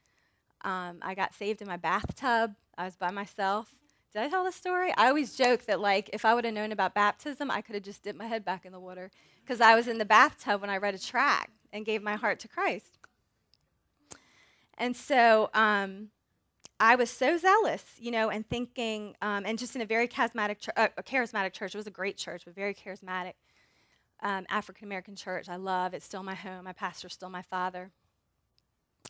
um, 0.63 0.99
I 1.01 1.15
got 1.15 1.33
saved 1.33 1.61
in 1.61 1.67
my 1.67 1.77
bathtub. 1.77 2.55
I 2.77 2.85
was 2.85 2.95
by 2.95 3.11
myself. 3.11 3.69
Did 4.13 4.21
I 4.21 4.29
tell 4.29 4.43
the 4.43 4.51
story? 4.51 4.93
I 4.95 5.07
always 5.07 5.35
joke 5.35 5.65
that, 5.65 5.79
like, 5.79 6.09
if 6.13 6.23
I 6.23 6.33
would 6.33 6.45
have 6.45 6.53
known 6.53 6.71
about 6.71 6.93
baptism, 6.93 7.49
I 7.49 7.61
could 7.61 7.75
have 7.75 7.83
just 7.83 8.03
dipped 8.03 8.17
my 8.17 8.27
head 8.27 8.45
back 8.45 8.65
in 8.65 8.71
the 8.71 8.79
water 8.79 9.09
because 9.43 9.59
I 9.59 9.75
was 9.75 9.87
in 9.87 9.97
the 9.97 10.05
bathtub 10.05 10.61
when 10.61 10.69
I 10.69 10.77
read 10.77 10.93
a 10.93 10.99
tract 10.99 11.51
and 11.71 11.85
gave 11.85 12.03
my 12.03 12.15
heart 12.15 12.39
to 12.41 12.47
Christ. 12.47 12.99
And 14.77 14.95
so 14.95 15.49
um, 15.53 16.09
I 16.79 16.95
was 16.95 17.09
so 17.09 17.37
zealous, 17.37 17.83
you 17.97 18.11
know, 18.11 18.29
and 18.29 18.47
thinking, 18.47 19.15
um, 19.21 19.45
and 19.45 19.57
just 19.57 19.75
in 19.75 19.81
a 19.81 19.85
very 19.85 20.07
charismatic, 20.07 20.59
ch- 20.59 20.69
uh, 20.77 20.89
a 20.97 21.03
charismatic 21.03 21.53
church. 21.53 21.73
It 21.73 21.77
was 21.77 21.87
a 21.87 21.91
great 21.91 22.17
church, 22.17 22.43
but 22.45 22.55
very 22.55 22.73
charismatic 22.73 23.33
um, 24.21 24.45
African 24.49 24.85
American 24.85 25.15
church. 25.15 25.49
I 25.49 25.57
love. 25.57 25.93
It's 25.93 26.05
still 26.05 26.23
my 26.23 26.35
home. 26.35 26.65
My 26.65 26.73
pastor's 26.73 27.13
still 27.13 27.29
my 27.29 27.41
father. 27.41 27.91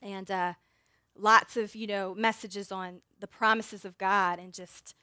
And 0.01 0.29
uh, 0.29 0.53
lots 1.17 1.57
of, 1.57 1.75
you 1.75 1.87
know, 1.87 2.15
messages 2.15 2.71
on 2.71 3.01
the 3.19 3.27
promises 3.27 3.85
of 3.85 3.97
God 3.97 4.39
and 4.39 4.53
just 4.53 4.95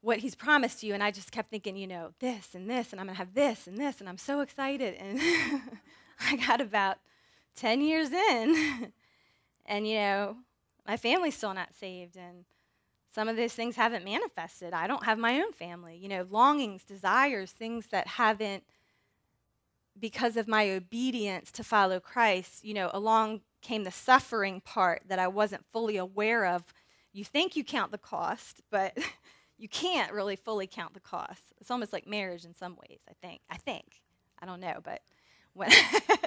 what 0.00 0.18
he's 0.18 0.34
promised 0.34 0.82
you. 0.82 0.94
And 0.94 1.02
I 1.02 1.10
just 1.10 1.32
kept 1.32 1.50
thinking, 1.50 1.76
you 1.76 1.86
know, 1.86 2.12
this 2.20 2.54
and 2.54 2.70
this, 2.70 2.92
and 2.92 3.00
I'm 3.00 3.06
going 3.06 3.16
to 3.16 3.18
have 3.18 3.34
this 3.34 3.66
and 3.66 3.78
this, 3.78 4.00
and 4.00 4.08
I'm 4.08 4.18
so 4.18 4.40
excited. 4.40 4.94
And 4.94 5.20
I 6.20 6.36
got 6.36 6.60
about 6.60 6.98
10 7.56 7.80
years 7.80 8.12
in, 8.12 8.92
and, 9.66 9.88
you 9.88 9.96
know, 9.96 10.36
my 10.86 10.96
family's 10.96 11.36
still 11.36 11.54
not 11.54 11.74
saved. 11.74 12.16
And 12.16 12.44
some 13.12 13.28
of 13.28 13.36
those 13.36 13.52
things 13.52 13.76
haven't 13.76 14.04
manifested. 14.04 14.72
I 14.72 14.86
don't 14.86 15.04
have 15.04 15.18
my 15.18 15.40
own 15.40 15.52
family, 15.52 15.96
you 15.96 16.08
know, 16.08 16.26
longings, 16.30 16.84
desires, 16.84 17.50
things 17.50 17.88
that 17.88 18.06
haven't, 18.06 18.64
because 19.98 20.36
of 20.36 20.46
my 20.46 20.70
obedience 20.70 21.50
to 21.52 21.64
follow 21.64 21.98
Christ, 21.98 22.64
you 22.64 22.72
know, 22.72 22.90
along 22.94 23.40
came 23.60 23.84
the 23.84 23.90
suffering 23.90 24.60
part 24.60 25.02
that 25.08 25.18
I 25.18 25.28
wasn't 25.28 25.64
fully 25.72 25.96
aware 25.96 26.46
of. 26.46 26.64
You 27.12 27.24
think 27.24 27.56
you 27.56 27.64
count 27.64 27.90
the 27.90 27.98
cost, 27.98 28.60
but 28.70 28.96
you 29.58 29.68
can't 29.68 30.12
really 30.12 30.36
fully 30.36 30.66
count 30.66 30.94
the 30.94 31.00
cost. 31.00 31.52
It's 31.60 31.70
almost 31.70 31.92
like 31.92 32.06
marriage 32.06 32.44
in 32.44 32.54
some 32.54 32.76
ways, 32.76 33.00
I 33.08 33.12
think. 33.20 33.40
I 33.50 33.56
think. 33.56 34.02
I 34.40 34.46
don't 34.46 34.60
know, 34.60 34.80
but 34.82 35.02
when 35.52 35.70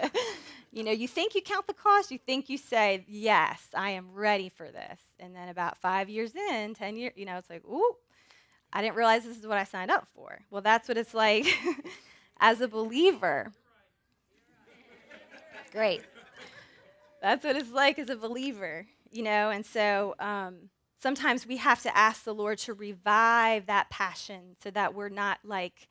you 0.71 0.83
know, 0.83 0.91
you 0.91 1.07
think 1.07 1.33
you 1.33 1.41
count 1.41 1.67
the 1.67 1.73
cost, 1.73 2.11
you 2.11 2.17
think 2.17 2.49
you 2.49 2.57
say, 2.57 3.05
"Yes, 3.07 3.67
I 3.73 3.91
am 3.91 4.13
ready 4.13 4.49
for 4.49 4.69
this." 4.69 4.99
And 5.19 5.33
then 5.35 5.47
about 5.47 5.77
5 5.77 6.09
years 6.09 6.35
in, 6.35 6.73
10 6.73 6.97
years, 6.97 7.13
you 7.15 7.25
know, 7.25 7.37
it's 7.37 7.49
like, 7.49 7.63
"Ooh, 7.65 7.95
I 8.73 8.81
didn't 8.81 8.95
realize 8.95 9.23
this 9.23 9.37
is 9.37 9.47
what 9.47 9.57
I 9.57 9.63
signed 9.63 9.91
up 9.91 10.07
for." 10.13 10.39
Well, 10.49 10.61
that's 10.61 10.89
what 10.89 10.97
it's 10.97 11.13
like 11.13 11.45
as 12.39 12.59
a 12.59 12.67
believer. 12.67 13.53
Great. 15.71 16.01
That's 17.21 17.43
what 17.43 17.55
it's 17.55 17.71
like 17.71 17.99
as 17.99 18.09
a 18.09 18.15
believer, 18.15 18.87
you 19.11 19.23
know? 19.23 19.49
And 19.51 19.65
so 19.65 20.15
um, 20.19 20.69
sometimes 20.99 21.45
we 21.45 21.57
have 21.57 21.81
to 21.83 21.95
ask 21.95 22.23
the 22.23 22.33
Lord 22.33 22.57
to 22.59 22.73
revive 22.73 23.67
that 23.67 23.89
passion 23.89 24.55
so 24.61 24.71
that 24.71 24.95
we're 24.95 25.09
not 25.09 25.39
like 25.43 25.87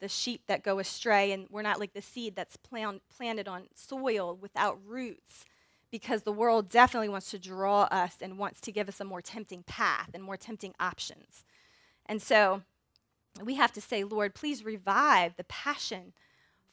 the 0.00 0.08
sheep 0.08 0.42
that 0.46 0.62
go 0.62 0.78
astray 0.78 1.32
and 1.32 1.46
we're 1.50 1.62
not 1.62 1.80
like 1.80 1.94
the 1.94 2.02
seed 2.02 2.36
that's 2.36 2.56
plant, 2.56 3.02
planted 3.14 3.48
on 3.48 3.68
soil 3.74 4.36
without 4.40 4.78
roots 4.84 5.44
because 5.90 6.22
the 6.22 6.32
world 6.32 6.68
definitely 6.68 7.08
wants 7.08 7.30
to 7.30 7.38
draw 7.38 7.82
us 7.84 8.16
and 8.20 8.36
wants 8.36 8.60
to 8.60 8.72
give 8.72 8.88
us 8.88 9.00
a 9.00 9.04
more 9.04 9.22
tempting 9.22 9.62
path 9.62 10.10
and 10.12 10.22
more 10.22 10.36
tempting 10.36 10.74
options. 10.80 11.44
And 12.04 12.20
so 12.20 12.62
we 13.42 13.54
have 13.54 13.72
to 13.72 13.80
say, 13.80 14.04
Lord, 14.04 14.34
please 14.34 14.64
revive 14.64 15.36
the 15.36 15.44
passion 15.44 16.12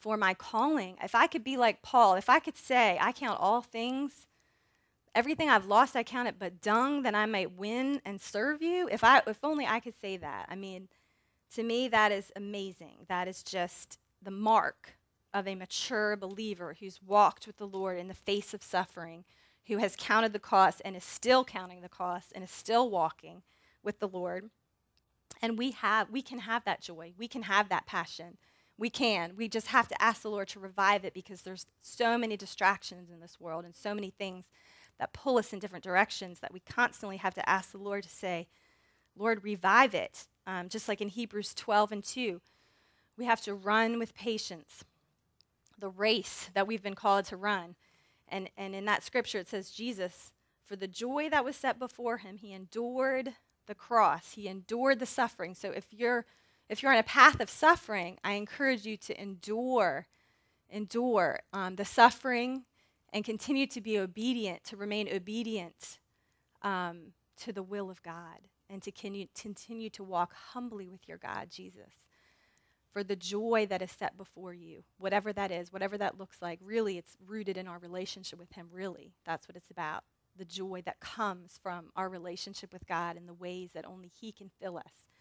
for 0.02 0.16
my 0.16 0.34
calling. 0.34 0.96
If 1.00 1.14
I 1.14 1.28
could 1.28 1.44
be 1.44 1.56
like 1.56 1.80
Paul, 1.80 2.16
if 2.16 2.28
I 2.28 2.40
could 2.40 2.56
say, 2.56 2.98
I 3.00 3.12
count 3.12 3.38
all 3.40 3.62
things, 3.62 4.26
everything 5.14 5.48
I've 5.48 5.66
lost, 5.66 5.94
I 5.94 6.02
count 6.02 6.26
it 6.26 6.40
but 6.40 6.60
dung, 6.60 7.02
that 7.02 7.14
I 7.14 7.24
might 7.24 7.52
win 7.52 8.02
and 8.04 8.20
serve 8.20 8.60
you. 8.60 8.88
If 8.90 9.04
I 9.04 9.22
if 9.28 9.38
only 9.44 9.64
I 9.64 9.78
could 9.78 9.94
say 9.98 10.16
that. 10.16 10.46
I 10.48 10.56
mean, 10.56 10.88
to 11.54 11.62
me 11.62 11.86
that 11.86 12.10
is 12.10 12.32
amazing. 12.34 13.06
That 13.08 13.28
is 13.28 13.44
just 13.44 13.98
the 14.20 14.32
mark 14.32 14.96
of 15.32 15.46
a 15.46 15.54
mature 15.54 16.16
believer 16.16 16.76
who's 16.80 17.00
walked 17.00 17.46
with 17.46 17.58
the 17.58 17.66
Lord 17.66 17.96
in 17.96 18.08
the 18.08 18.14
face 18.14 18.52
of 18.52 18.62
suffering, 18.62 19.24
who 19.68 19.78
has 19.78 19.94
counted 19.96 20.32
the 20.32 20.40
cost 20.40 20.82
and 20.84 20.96
is 20.96 21.04
still 21.04 21.44
counting 21.44 21.80
the 21.80 21.88
cost 21.88 22.32
and 22.34 22.42
is 22.42 22.50
still 22.50 22.90
walking 22.90 23.42
with 23.84 24.00
the 24.00 24.08
Lord. 24.08 24.50
And 25.40 25.56
we 25.56 25.70
have 25.70 26.10
we 26.10 26.22
can 26.22 26.40
have 26.40 26.64
that 26.64 26.82
joy. 26.82 27.12
We 27.16 27.28
can 27.28 27.42
have 27.42 27.68
that 27.68 27.86
passion 27.86 28.38
we 28.82 28.90
can. 28.90 29.34
We 29.36 29.48
just 29.48 29.68
have 29.68 29.86
to 29.86 30.02
ask 30.02 30.22
the 30.22 30.28
Lord 30.28 30.48
to 30.48 30.58
revive 30.58 31.04
it 31.04 31.14
because 31.14 31.42
there's 31.42 31.66
so 31.82 32.18
many 32.18 32.36
distractions 32.36 33.10
in 33.10 33.20
this 33.20 33.38
world 33.38 33.64
and 33.64 33.76
so 33.76 33.94
many 33.94 34.10
things 34.10 34.46
that 34.98 35.12
pull 35.12 35.38
us 35.38 35.52
in 35.52 35.60
different 35.60 35.84
directions 35.84 36.40
that 36.40 36.52
we 36.52 36.58
constantly 36.58 37.18
have 37.18 37.32
to 37.34 37.48
ask 37.48 37.70
the 37.70 37.78
Lord 37.78 38.02
to 38.02 38.08
say, 38.08 38.48
Lord, 39.16 39.44
revive 39.44 39.94
it. 39.94 40.26
Um, 40.48 40.68
just 40.68 40.88
like 40.88 41.00
in 41.00 41.10
Hebrews 41.10 41.54
12 41.54 41.92
and 41.92 42.02
2, 42.02 42.40
we 43.16 43.24
have 43.24 43.40
to 43.42 43.54
run 43.54 44.00
with 44.00 44.16
patience 44.16 44.82
the 45.78 45.88
race 45.88 46.50
that 46.52 46.66
we've 46.66 46.82
been 46.82 46.96
called 46.96 47.26
to 47.26 47.36
run. 47.36 47.76
And, 48.26 48.50
and 48.58 48.74
in 48.74 48.84
that 48.86 49.04
scripture, 49.04 49.38
it 49.38 49.48
says, 49.48 49.70
Jesus, 49.70 50.32
for 50.64 50.74
the 50.74 50.88
joy 50.88 51.30
that 51.30 51.44
was 51.44 51.54
set 51.54 51.78
before 51.78 52.16
him, 52.16 52.38
he 52.38 52.52
endured 52.52 53.34
the 53.68 53.76
cross, 53.76 54.32
he 54.32 54.48
endured 54.48 54.98
the 54.98 55.06
suffering. 55.06 55.54
So 55.54 55.70
if 55.70 55.86
you're 55.92 56.26
if 56.72 56.82
you're 56.82 56.90
on 56.90 56.98
a 56.98 57.02
path 57.02 57.38
of 57.38 57.50
suffering, 57.50 58.16
I 58.24 58.32
encourage 58.32 58.86
you 58.86 58.96
to 58.96 59.20
endure, 59.20 60.06
endure 60.70 61.40
um, 61.52 61.76
the 61.76 61.84
suffering 61.84 62.64
and 63.12 63.26
continue 63.26 63.66
to 63.66 63.80
be 63.82 63.98
obedient, 63.98 64.64
to 64.64 64.78
remain 64.78 65.06
obedient 65.12 65.98
um, 66.62 67.12
to 67.42 67.52
the 67.52 67.62
will 67.62 67.90
of 67.90 68.02
God 68.02 68.48
and 68.70 68.82
to 68.84 68.90
continue, 68.90 69.90
to 69.90 70.02
walk 70.02 70.32
humbly 70.32 70.88
with 70.88 71.06
your 71.06 71.18
God, 71.18 71.50
Jesus, 71.50 72.06
for 72.90 73.04
the 73.04 73.16
joy 73.16 73.66
that 73.68 73.82
is 73.82 73.90
set 73.90 74.16
before 74.16 74.54
you, 74.54 74.82
whatever 74.96 75.30
that 75.30 75.50
is, 75.50 75.74
whatever 75.74 75.98
that 75.98 76.18
looks 76.18 76.40
like. 76.40 76.58
Really, 76.62 76.96
it's 76.96 77.18
rooted 77.26 77.58
in 77.58 77.68
our 77.68 77.78
relationship 77.78 78.38
with 78.38 78.52
Him, 78.52 78.68
really. 78.72 79.12
That's 79.26 79.46
what 79.46 79.56
it's 79.56 79.70
about. 79.70 80.04
The 80.38 80.46
joy 80.46 80.80
that 80.86 81.00
comes 81.00 81.60
from 81.62 81.90
our 81.96 82.08
relationship 82.08 82.72
with 82.72 82.86
God 82.86 83.18
and 83.18 83.28
the 83.28 83.34
ways 83.34 83.72
that 83.74 83.84
only 83.84 84.08
He 84.08 84.32
can 84.32 84.50
fill 84.58 84.78
us. 84.78 85.11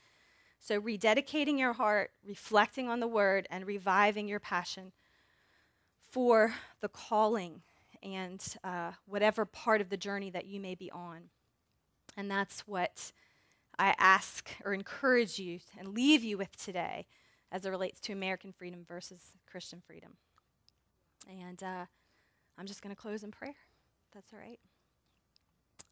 So, 0.63 0.79
rededicating 0.79 1.57
your 1.57 1.73
heart, 1.73 2.11
reflecting 2.23 2.87
on 2.87 2.99
the 2.99 3.07
word, 3.07 3.47
and 3.49 3.65
reviving 3.65 4.27
your 4.27 4.39
passion 4.39 4.91
for 6.11 6.53
the 6.81 6.87
calling 6.87 7.63
and 8.03 8.43
uh, 8.63 8.91
whatever 9.07 9.43
part 9.43 9.81
of 9.81 9.89
the 9.89 9.97
journey 9.97 10.29
that 10.29 10.45
you 10.45 10.59
may 10.59 10.75
be 10.75 10.91
on. 10.91 11.29
And 12.15 12.29
that's 12.29 12.61
what 12.67 13.11
I 13.79 13.95
ask 13.97 14.51
or 14.63 14.75
encourage 14.75 15.39
you 15.39 15.61
and 15.79 15.95
leave 15.95 16.23
you 16.23 16.37
with 16.37 16.55
today 16.63 17.07
as 17.51 17.65
it 17.65 17.69
relates 17.69 17.99
to 18.01 18.13
American 18.13 18.51
freedom 18.51 18.85
versus 18.87 19.31
Christian 19.49 19.81
freedom. 19.81 20.17
And 21.27 21.63
uh, 21.63 21.85
I'm 22.57 22.67
just 22.67 22.83
going 22.83 22.95
to 22.95 23.01
close 23.01 23.23
in 23.23 23.31
prayer. 23.31 23.55
That's 24.13 24.27
all 24.31 24.39
right. 24.39 24.59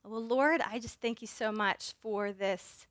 Well, 0.05 0.24
Lord, 0.24 0.61
I 0.61 0.78
just 0.78 1.01
thank 1.01 1.22
you 1.22 1.28
so 1.28 1.51
much 1.51 1.93
for 1.99 2.32
this 2.32 2.86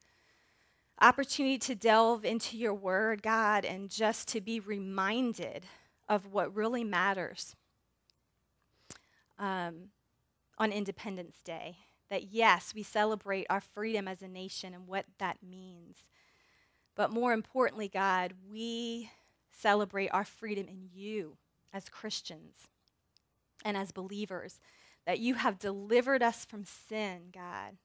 opportunity 1.00 1.58
to 1.58 1.74
delve 1.74 2.24
into 2.24 2.56
your 2.56 2.74
word, 2.74 3.22
God, 3.22 3.64
and 3.64 3.90
just 3.90 4.28
to 4.28 4.40
be 4.40 4.60
reminded 4.60 5.66
of 6.08 6.32
what 6.32 6.54
really 6.54 6.84
matters 6.84 7.54
um, 9.38 9.90
on 10.58 10.72
Independence 10.72 11.36
Day. 11.44 11.76
That 12.10 12.32
yes, 12.32 12.72
we 12.74 12.82
celebrate 12.82 13.46
our 13.50 13.60
freedom 13.60 14.08
as 14.08 14.22
a 14.22 14.28
nation 14.28 14.72
and 14.72 14.86
what 14.86 15.04
that 15.18 15.38
means. 15.42 15.96
But 16.96 17.12
more 17.12 17.32
importantly, 17.32 17.88
God, 17.88 18.32
we 18.50 19.10
celebrate 19.52 20.08
our 20.08 20.24
freedom 20.24 20.66
in 20.68 20.88
you 20.92 21.36
as 21.72 21.88
Christians 21.88 22.66
and 23.64 23.76
as 23.76 23.92
believers. 23.92 24.58
That 25.06 25.20
you 25.20 25.34
have 25.34 25.58
delivered 25.58 26.22
us 26.22 26.44
from 26.44 26.64
sin, 26.64 27.30
God. 27.32 27.76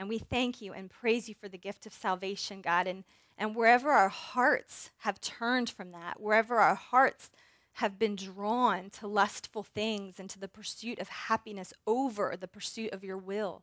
And 0.00 0.08
we 0.08 0.16
thank 0.16 0.62
you 0.62 0.72
and 0.72 0.88
praise 0.88 1.28
you 1.28 1.34
for 1.34 1.46
the 1.46 1.58
gift 1.58 1.84
of 1.84 1.92
salvation, 1.92 2.62
God. 2.62 2.86
And, 2.86 3.04
and 3.36 3.54
wherever 3.54 3.90
our 3.90 4.08
hearts 4.08 4.88
have 5.00 5.20
turned 5.20 5.68
from 5.68 5.92
that, 5.92 6.18
wherever 6.18 6.56
our 6.56 6.74
hearts 6.74 7.30
have 7.74 7.98
been 7.98 8.16
drawn 8.16 8.88
to 8.92 9.06
lustful 9.06 9.62
things 9.62 10.18
and 10.18 10.30
to 10.30 10.38
the 10.38 10.48
pursuit 10.48 10.98
of 11.00 11.08
happiness 11.08 11.74
over 11.86 12.34
the 12.34 12.48
pursuit 12.48 12.94
of 12.94 13.04
your 13.04 13.18
will. 13.18 13.62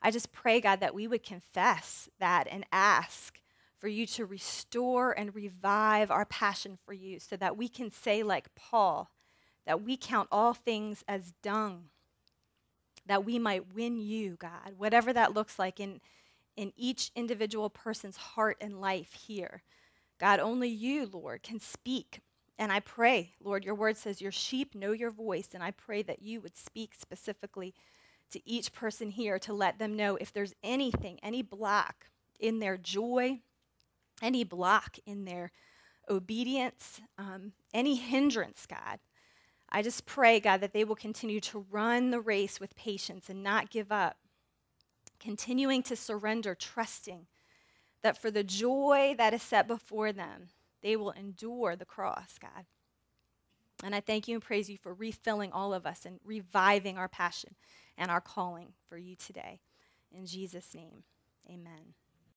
I 0.00 0.12
just 0.12 0.30
pray, 0.30 0.60
God, 0.60 0.78
that 0.78 0.94
we 0.94 1.08
would 1.08 1.24
confess 1.24 2.08
that 2.20 2.46
and 2.48 2.64
ask 2.70 3.40
for 3.76 3.88
you 3.88 4.06
to 4.06 4.24
restore 4.24 5.10
and 5.18 5.34
revive 5.34 6.12
our 6.12 6.26
passion 6.26 6.78
for 6.86 6.92
you 6.92 7.18
so 7.18 7.36
that 7.38 7.56
we 7.56 7.68
can 7.68 7.90
say, 7.90 8.22
like 8.22 8.54
Paul, 8.54 9.10
that 9.66 9.82
we 9.82 9.96
count 9.96 10.28
all 10.30 10.54
things 10.54 11.02
as 11.08 11.32
dung, 11.42 11.86
that 13.06 13.24
we 13.24 13.38
might 13.38 13.74
win 13.74 13.98
you, 13.98 14.36
God, 14.36 14.74
whatever 14.76 15.12
that 15.12 15.34
looks 15.34 15.58
like 15.58 15.80
in, 15.80 16.00
in 16.56 16.72
each 16.76 17.10
individual 17.14 17.70
person's 17.70 18.16
heart 18.16 18.56
and 18.60 18.80
life 18.80 19.12
here. 19.26 19.62
God, 20.18 20.40
only 20.40 20.68
you, 20.68 21.08
Lord, 21.12 21.42
can 21.42 21.60
speak 21.60 22.20
and 22.58 22.72
I 22.72 22.80
pray, 22.80 23.32
Lord, 23.42 23.64
your 23.64 23.74
word 23.74 23.96
says 23.96 24.22
your 24.22 24.32
sheep 24.32 24.74
know 24.74 24.92
your 24.92 25.10
voice, 25.10 25.50
and 25.52 25.62
I 25.62 25.72
pray 25.72 26.02
that 26.02 26.22
you 26.22 26.40
would 26.40 26.56
speak 26.56 26.94
specifically 26.94 27.74
to 28.30 28.48
each 28.48 28.72
person 28.72 29.10
here 29.10 29.38
to 29.40 29.52
let 29.52 29.78
them 29.78 29.94
know 29.94 30.16
if 30.16 30.32
there's 30.32 30.54
anything, 30.64 31.18
any 31.22 31.42
block 31.42 32.06
in 32.40 32.58
their 32.58 32.76
joy, 32.78 33.40
any 34.22 34.42
block 34.42 34.96
in 35.04 35.26
their 35.26 35.52
obedience, 36.08 37.00
um, 37.18 37.52
any 37.74 37.96
hindrance, 37.96 38.66
God. 38.66 39.00
I 39.70 39.82
just 39.82 40.06
pray, 40.06 40.40
God, 40.40 40.60
that 40.60 40.72
they 40.72 40.84
will 40.84 40.96
continue 40.96 41.40
to 41.40 41.66
run 41.70 42.10
the 42.10 42.20
race 42.20 42.60
with 42.60 42.76
patience 42.76 43.28
and 43.28 43.42
not 43.42 43.70
give 43.70 43.90
up, 43.90 44.16
continuing 45.18 45.82
to 45.84 45.96
surrender, 45.96 46.54
trusting 46.54 47.26
that 48.02 48.20
for 48.20 48.30
the 48.30 48.44
joy 48.44 49.14
that 49.18 49.34
is 49.34 49.42
set 49.42 49.66
before 49.66 50.12
them, 50.12 50.48
they 50.82 50.96
will 50.96 51.10
endure 51.10 51.74
the 51.74 51.84
cross, 51.84 52.38
God. 52.40 52.66
And 53.82 53.94
I 53.94 54.00
thank 54.00 54.28
you 54.28 54.36
and 54.36 54.42
praise 54.42 54.70
you 54.70 54.78
for 54.78 54.94
refilling 54.94 55.52
all 55.52 55.74
of 55.74 55.86
us 55.86 56.06
and 56.06 56.20
reviving 56.24 56.96
our 56.96 57.08
passion 57.08 57.56
and 57.98 58.10
our 58.10 58.20
calling 58.20 58.72
for 58.88 58.96
you 58.96 59.16
today. 59.16 59.60
In 60.12 60.24
Jesus' 60.24 60.74
name, 60.74 61.02
amen. 61.48 61.94